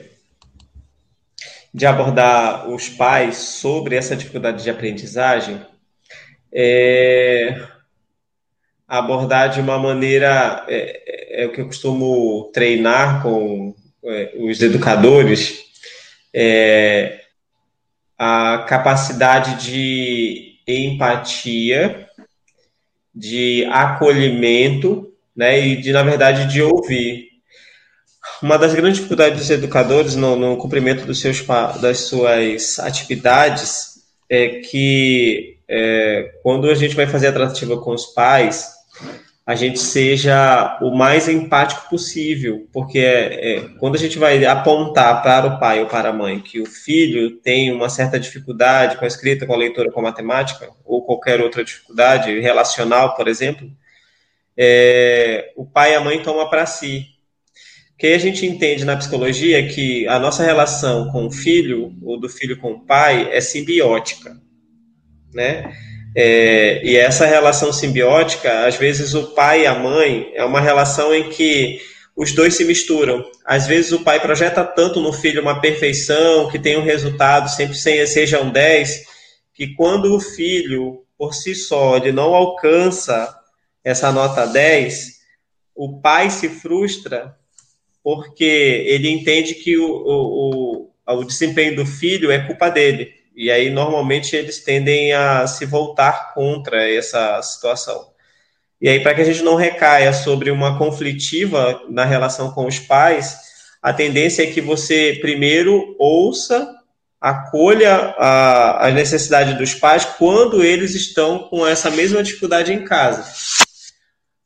[1.73, 5.59] de abordar os pais sobre essa dificuldade de aprendizagem
[6.53, 7.63] é
[8.87, 13.75] abordar de uma maneira é, é, é o que eu costumo treinar com
[14.05, 15.65] é, os educadores
[16.33, 17.23] é,
[18.19, 22.09] a capacidade de empatia,
[23.15, 27.29] de acolhimento, né, e de, na verdade, de ouvir.
[28.43, 31.45] Uma das grandes dificuldades dos educadores no, no cumprimento dos seus,
[31.81, 33.97] das suas atividades
[34.29, 38.76] é que é, quando a gente vai fazer a tratativa com os pais,
[39.47, 45.23] a gente seja o mais empático possível, porque é, é, quando a gente vai apontar
[45.23, 49.05] para o pai ou para a mãe que o filho tem uma certa dificuldade com
[49.05, 53.71] a escrita, com a leitura, com a matemática, ou qualquer outra dificuldade relacional, por exemplo,
[54.57, 57.07] é, o pai e a mãe tomam para si.
[57.97, 62.29] Que a gente entende na psicologia que a nossa relação com o filho, ou do
[62.29, 64.37] filho com o pai, é simbiótica,
[65.33, 65.73] né?
[66.19, 71.15] É, e essa relação simbiótica, às vezes o pai e a mãe é uma relação
[71.15, 71.79] em que
[72.17, 73.23] os dois se misturam.
[73.45, 77.77] Às vezes o pai projeta tanto no filho uma perfeição, que tem um resultado sempre
[77.77, 79.05] seja um 10,
[79.53, 83.39] que quando o filho, por si só, ele não alcança
[83.85, 85.17] essa nota 10,
[85.75, 87.37] o pai se frustra
[88.03, 93.13] porque ele entende que o, o, o, o desempenho do filho é culpa dele.
[93.37, 98.11] E aí, normalmente, eles tendem a se voltar contra essa situação.
[98.81, 102.79] E aí, para que a gente não recaia sobre uma conflitiva na relação com os
[102.79, 103.37] pais,
[103.83, 106.75] a tendência é que você primeiro ouça,
[107.21, 113.31] acolha a, a necessidade dos pais quando eles estão com essa mesma dificuldade em casa.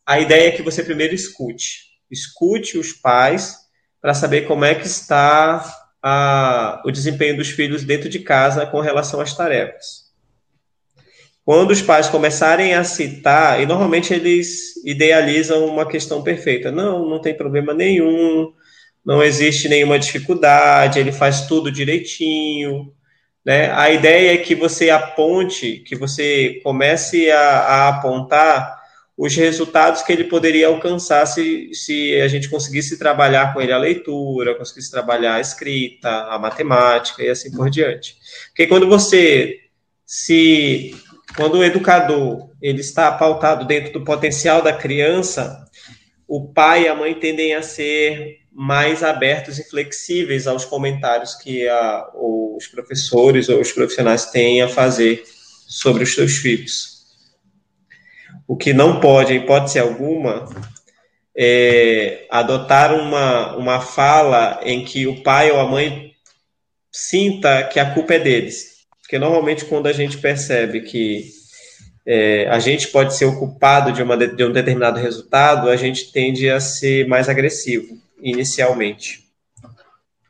[0.04, 1.90] A ideia é que você primeiro escute.
[2.10, 3.56] Escute os pais
[4.00, 5.64] para saber como é que está
[6.02, 10.10] a, o desempenho dos filhos dentro de casa com relação às tarefas.
[11.44, 17.20] Quando os pais começarem a citar, e normalmente eles idealizam uma questão perfeita, não, não
[17.20, 18.52] tem problema nenhum,
[19.04, 22.92] não existe nenhuma dificuldade, ele faz tudo direitinho.
[23.44, 23.70] Né?
[23.72, 28.79] A ideia é que você aponte, que você comece a, a apontar
[29.22, 33.76] os resultados que ele poderia alcançar se, se a gente conseguisse trabalhar com ele a
[33.76, 38.16] leitura, conseguisse trabalhar a escrita, a matemática e assim por diante.
[38.46, 39.58] Porque quando você
[40.06, 40.96] se
[41.36, 45.66] quando o educador ele está pautado dentro do potencial da criança,
[46.26, 51.68] o pai e a mãe tendem a ser mais abertos e flexíveis aos comentários que
[51.68, 55.22] a, os professores ou os profissionais têm a fazer
[55.68, 56.99] sobre os seus filhos.
[58.50, 60.44] O que não pode, em hipótese alguma,
[61.36, 66.10] é adotar uma, uma fala em que o pai ou a mãe
[66.90, 68.86] sinta que a culpa é deles.
[69.00, 71.26] Porque normalmente quando a gente percebe que
[72.04, 76.10] é, a gente pode ser o culpado de, uma, de um determinado resultado, a gente
[76.10, 79.28] tende a ser mais agressivo inicialmente.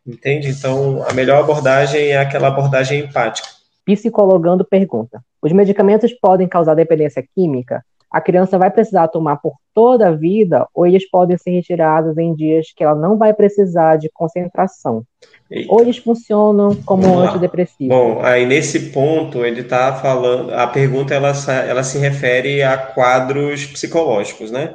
[0.06, 0.48] Entende?
[0.48, 3.48] Então, a melhor abordagem é aquela abordagem empática.
[3.82, 7.82] Psicologando pergunta: Os medicamentos podem causar dependência química?
[8.10, 12.34] A criança vai precisar tomar por toda a vida ou eles podem ser retirados em
[12.34, 15.04] dias que ela não vai precisar de concentração?
[15.50, 15.72] Eita.
[15.72, 17.88] Ou eles funcionam como um antidepressivo?
[17.88, 21.32] Bom, aí nesse ponto ele está falando, a pergunta ela,
[21.68, 24.74] ela se refere a quadros psicológicos, né?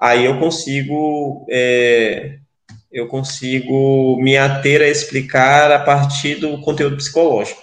[0.00, 2.38] Aí eu consigo é,
[2.92, 7.60] eu consigo me ater a explicar a partir do conteúdo psicológico.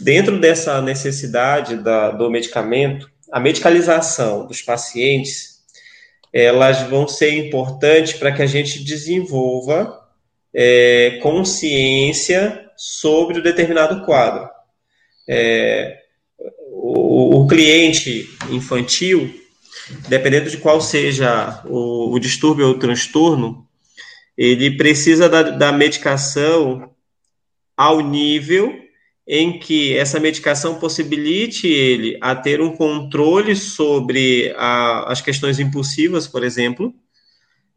[0.00, 5.58] Dentro dessa necessidade da, do medicamento, a medicalização dos pacientes,
[6.32, 10.06] elas vão ser importantes para que a gente desenvolva
[10.54, 14.48] é, consciência sobre o determinado quadro.
[15.28, 15.98] É,
[16.70, 19.34] o, o, cliente infantil,
[20.08, 23.66] dependendo de qual seja o, o distúrbio ou o transtorno,
[24.36, 26.90] ele precisa da, da medicação
[27.76, 28.87] ao nível
[29.30, 36.26] em que essa medicação possibilite ele a ter um controle sobre a, as questões impulsivas,
[36.26, 36.94] por exemplo,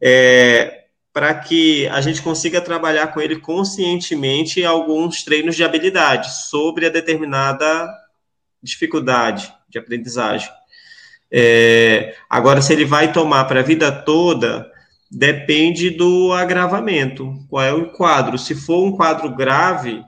[0.00, 6.86] é, para que a gente consiga trabalhar com ele conscientemente alguns treinos de habilidade sobre
[6.86, 7.86] a determinada
[8.62, 10.48] dificuldade de aprendizagem.
[11.30, 14.70] É, agora, se ele vai tomar para a vida toda,
[15.10, 17.34] depende do agravamento.
[17.50, 18.38] Qual é o quadro?
[18.38, 20.02] Se for um quadro grave,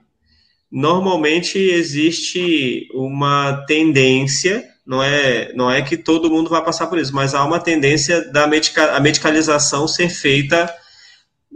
[0.74, 7.14] normalmente existe uma tendência, não é, não é que todo mundo vai passar por isso,
[7.14, 10.68] mas há uma tendência da medica, a medicalização ser feita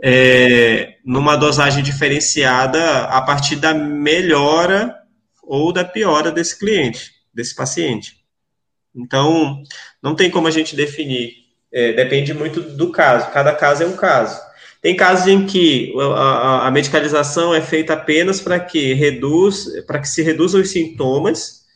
[0.00, 4.94] é, numa dosagem diferenciada a partir da melhora
[5.42, 8.18] ou da piora desse cliente, desse paciente.
[8.94, 9.60] Então,
[10.00, 11.32] não tem como a gente definir,
[11.72, 14.40] é, depende muito do caso, cada caso é um caso.
[14.80, 20.08] Tem casos em que a, a medicalização é feita apenas para que reduz, para que
[20.08, 21.66] se reduzam os sintomas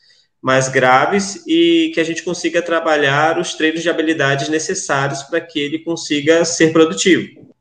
[0.41, 5.59] mais graves e que a gente consiga trabalhar os treinos de habilidades necessários para que
[5.59, 7.55] ele consiga ser produtivo.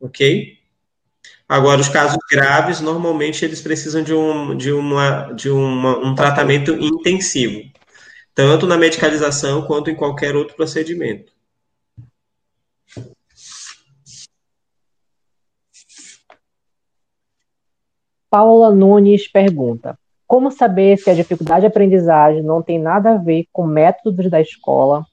[0.00, 0.58] Ok?
[1.48, 6.72] Agora, os casos graves, normalmente, eles precisam de um, de uma, de uma, um tratamento
[6.72, 7.62] intensivo,
[8.34, 11.32] tanto na medicalização quanto em qualquer outro procedimento.
[18.30, 23.46] Paula Nunes pergunta: Como saber se a dificuldade de aprendizagem não tem nada a ver
[23.52, 25.04] com métodos da escola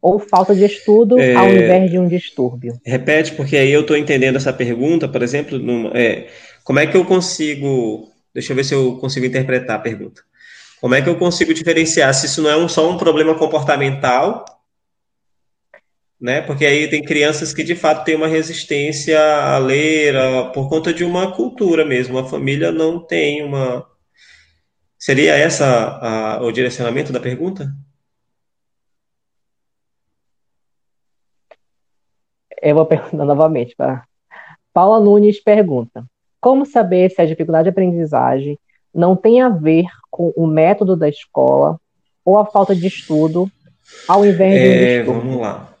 [0.00, 1.34] ou falta de estudo é...
[1.34, 2.78] ao invés de um distúrbio?
[2.84, 6.28] Repete, porque aí eu estou entendendo essa pergunta, por exemplo, numa, é,
[6.62, 8.08] como é que eu consigo.
[8.34, 10.22] Deixa eu ver se eu consigo interpretar a pergunta.
[10.80, 14.44] Como é que eu consigo diferenciar se isso não é um, só um problema comportamental
[16.24, 16.40] né?
[16.40, 20.90] Porque aí tem crianças que de fato têm uma resistência a ler a, por conta
[20.90, 22.16] de uma cultura mesmo.
[22.16, 23.86] A família não tem uma.
[24.98, 27.70] Seria essa a, o direcionamento da pergunta?
[32.62, 33.76] Eu vou perguntar novamente.
[33.76, 34.06] Tá?
[34.72, 36.06] Paula Nunes pergunta:
[36.40, 38.58] Como saber se a dificuldade de aprendizagem
[38.94, 41.78] não tem a ver com o método da escola
[42.24, 43.46] ou a falta de estudo,
[44.08, 45.73] ao invés de um é, Vamos lá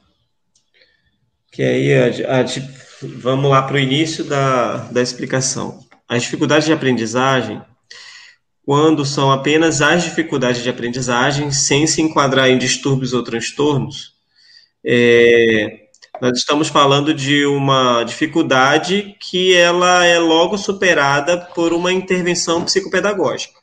[1.54, 2.44] que aí a, a,
[3.00, 5.78] vamos lá para o início da, da explicação.
[6.08, 7.62] As dificuldades de aprendizagem,
[8.66, 14.14] quando são apenas as dificuldades de aprendizagem, sem se enquadrar em distúrbios ou transtornos,
[14.84, 15.84] é,
[16.20, 23.60] nós estamos falando de uma dificuldade que ela é logo superada por uma intervenção psicopedagógica.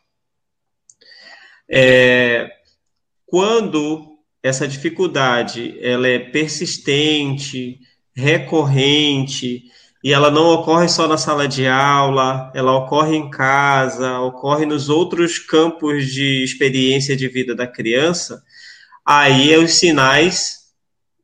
[1.70, 2.50] É,
[3.26, 4.11] quando
[4.44, 7.80] essa dificuldade ela é persistente,
[8.16, 9.64] recorrente,
[10.04, 14.90] e ela não ocorre só na sala de aula, ela ocorre em casa, ocorre nos
[14.90, 18.42] outros campos de experiência de vida da criança,
[19.06, 20.62] aí os sinais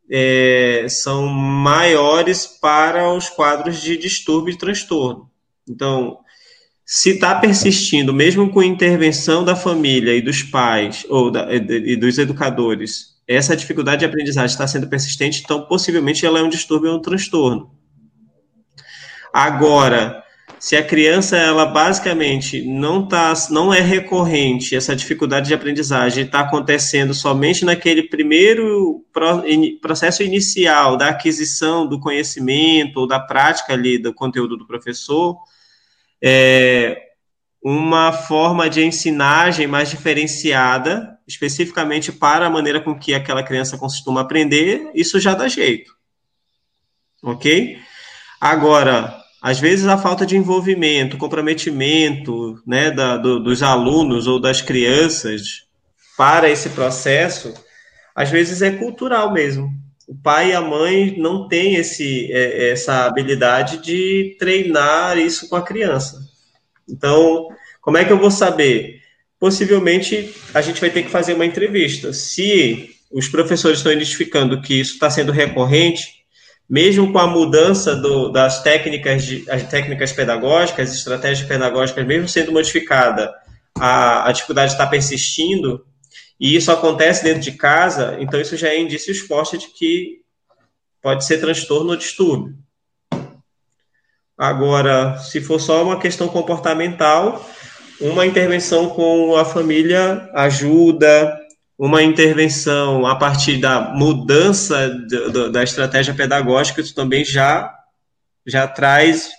[0.10, 5.30] é, são maiores para os quadros de distúrbio e transtorno.
[5.68, 6.20] Então,
[6.90, 12.18] se está persistindo, mesmo com intervenção da família e dos pais, ou da, e dos
[12.18, 16.98] educadores, essa dificuldade de aprendizagem está sendo persistente, então possivelmente ela é um distúrbio ou
[16.98, 17.70] um transtorno.
[19.34, 20.24] Agora,
[20.58, 26.40] se a criança ela basicamente não tá, não é recorrente essa dificuldade de aprendizagem está
[26.40, 29.06] acontecendo somente naquele primeiro
[29.82, 35.36] processo inicial da aquisição do conhecimento ou da prática ali do conteúdo do professor,
[36.24, 37.02] é,
[37.64, 44.22] uma forma de ensinagem mais diferenciada, especificamente para a maneira com que aquela criança costuma
[44.22, 45.92] aprender, isso já dá jeito.
[47.24, 47.78] Ok?
[48.40, 54.62] Agora, às vezes a falta de envolvimento, comprometimento né, da, do, dos alunos ou das
[54.62, 55.66] crianças
[56.18, 57.54] para esse processo
[58.18, 59.72] às vezes é cultural mesmo.
[60.08, 65.58] O pai e a mãe não têm esse, é, essa habilidade de treinar isso com
[65.58, 66.18] a criança.
[66.90, 67.50] Então,
[67.82, 69.02] como é que eu vou saber?
[69.38, 72.14] Possivelmente a gente vai ter que fazer uma entrevista.
[72.14, 76.18] Se os professores estão identificando que isso está sendo recorrente,
[76.70, 82.52] mesmo com a mudança do, das técnicas, de, as técnicas pedagógicas, estratégias pedagógicas, mesmo sendo
[82.52, 83.34] modificada,
[83.76, 85.86] a, a dificuldade está persistindo,
[86.40, 90.22] e isso acontece dentro de casa, então isso já é indício forte de que
[91.02, 92.56] pode ser transtorno ou distúrbio.
[94.38, 97.44] Agora, se for só uma questão comportamental,
[98.00, 101.36] uma intervenção com a família ajuda,
[101.78, 104.90] uma intervenção a partir da mudança
[105.52, 107.74] da estratégia pedagógica, isso também já,
[108.46, 109.30] já traz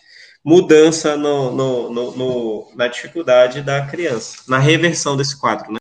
[0.44, 5.72] mudança no, no, no, na dificuldade da criança, na reversão desse quadro.
[5.72, 5.78] Né?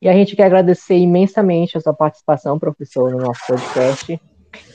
[0.00, 4.20] E a gente quer agradecer imensamente a sua participação, professor, no nosso podcast.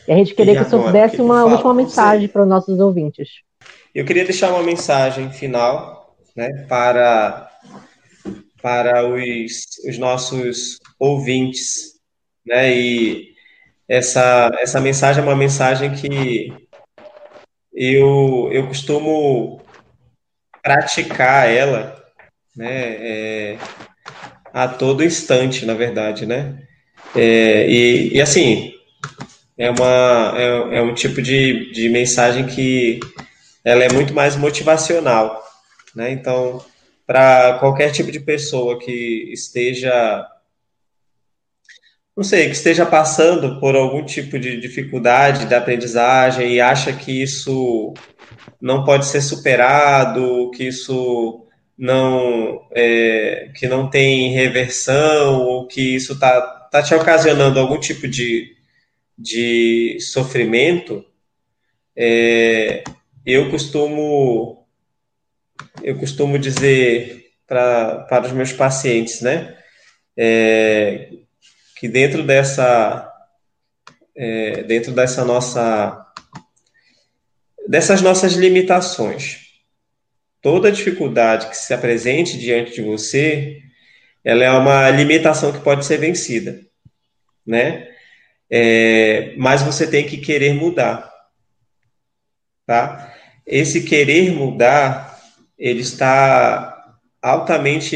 [0.07, 2.79] E a gente queria e que o senhor desse uma última mensagem para os nossos
[2.79, 3.29] ouvintes.
[3.93, 7.49] Eu queria deixar uma mensagem final né, para
[8.61, 11.99] para os, os nossos ouvintes,
[12.45, 12.71] né?
[12.71, 13.33] E
[13.87, 16.53] essa, essa mensagem é uma mensagem que
[17.73, 19.61] eu, eu costumo
[20.61, 22.01] praticar ela,
[22.55, 22.69] né?
[22.99, 23.57] É,
[24.53, 26.57] a todo instante, na verdade, né?
[27.15, 28.73] É, e, e, assim,
[29.57, 32.99] é, uma, é, é um tipo de, de mensagem que
[33.63, 35.43] ela é muito mais motivacional,
[35.95, 36.11] né?
[36.11, 36.63] Então,
[37.05, 40.27] para qualquer tipo de pessoa que esteja
[42.15, 47.23] não sei, que esteja passando por algum tipo de dificuldade da aprendizagem e acha que
[47.23, 47.93] isso
[48.61, 51.47] não pode ser superado, que isso
[51.77, 56.41] não é, que não tem reversão ou que isso está
[56.71, 58.55] tá te ocasionando algum tipo de,
[59.17, 61.05] de sofrimento,
[61.95, 62.83] é,
[63.25, 64.65] eu costumo
[65.83, 69.57] eu costumo dizer pra, para os meus pacientes, né?
[70.17, 71.09] É,
[71.77, 73.11] que dentro dessa
[74.15, 76.05] é, dentro dessa nossa
[77.67, 79.50] dessas nossas limitações,
[80.41, 83.61] toda dificuldade que se apresente diante de você,
[84.23, 86.61] ela é uma limitação que pode ser vencida,
[87.45, 87.87] né?
[88.49, 91.09] É, mas você tem que querer mudar,
[92.65, 93.13] tá?
[93.45, 95.11] Esse querer mudar
[95.57, 97.95] ele está altamente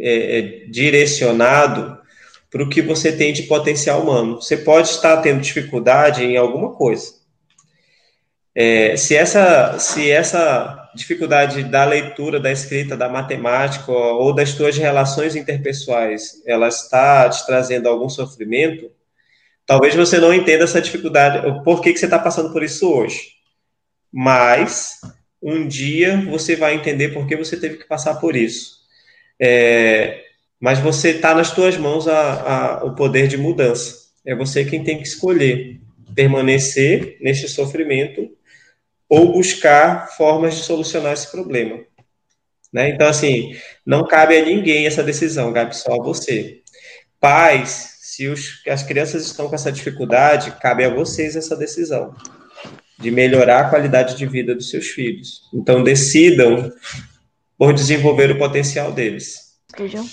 [0.00, 1.98] é, é, direcionado
[2.50, 4.40] para o que você tem de potencial humano.
[4.40, 7.14] Você pode estar tendo dificuldade em alguma coisa.
[8.54, 14.76] É, se, essa, se essa dificuldade da leitura, da escrita, da matemática ou das suas
[14.76, 18.90] relações interpessoais, ela está te trazendo algum sofrimento,
[19.66, 23.34] talvez você não entenda essa dificuldade, por que, que você está passando por isso hoje.
[24.12, 25.00] Mas
[25.42, 28.78] um dia você vai entender por que você teve que passar por isso.
[29.40, 30.22] É,
[30.60, 34.04] mas você está nas suas mãos a, a, o poder de mudança.
[34.24, 35.80] É você quem tem que escolher
[36.14, 38.30] permanecer neste sofrimento
[39.14, 41.78] ou buscar formas de solucionar esse problema.
[42.72, 42.88] Né?
[42.88, 43.56] Então, assim,
[43.86, 46.62] não cabe a ninguém essa decisão, cabe só a você.
[47.20, 52.12] Pais, se os, as crianças estão com essa dificuldade, cabe a vocês essa decisão
[52.98, 55.42] de melhorar a qualidade de vida dos seus filhos.
[55.54, 56.72] Então, decidam
[57.56, 59.43] por desenvolver o potencial deles.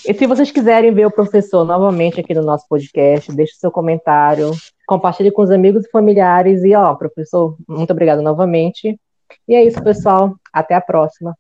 [0.08, 4.52] E se vocês quiserem ver o professor novamente aqui no nosso podcast, deixe seu comentário,
[4.88, 6.64] compartilhe com os amigos e familiares.
[6.64, 9.00] E, ó, professor, muito obrigado novamente.
[9.48, 10.36] E é isso, pessoal.
[10.52, 11.36] Até a próxima.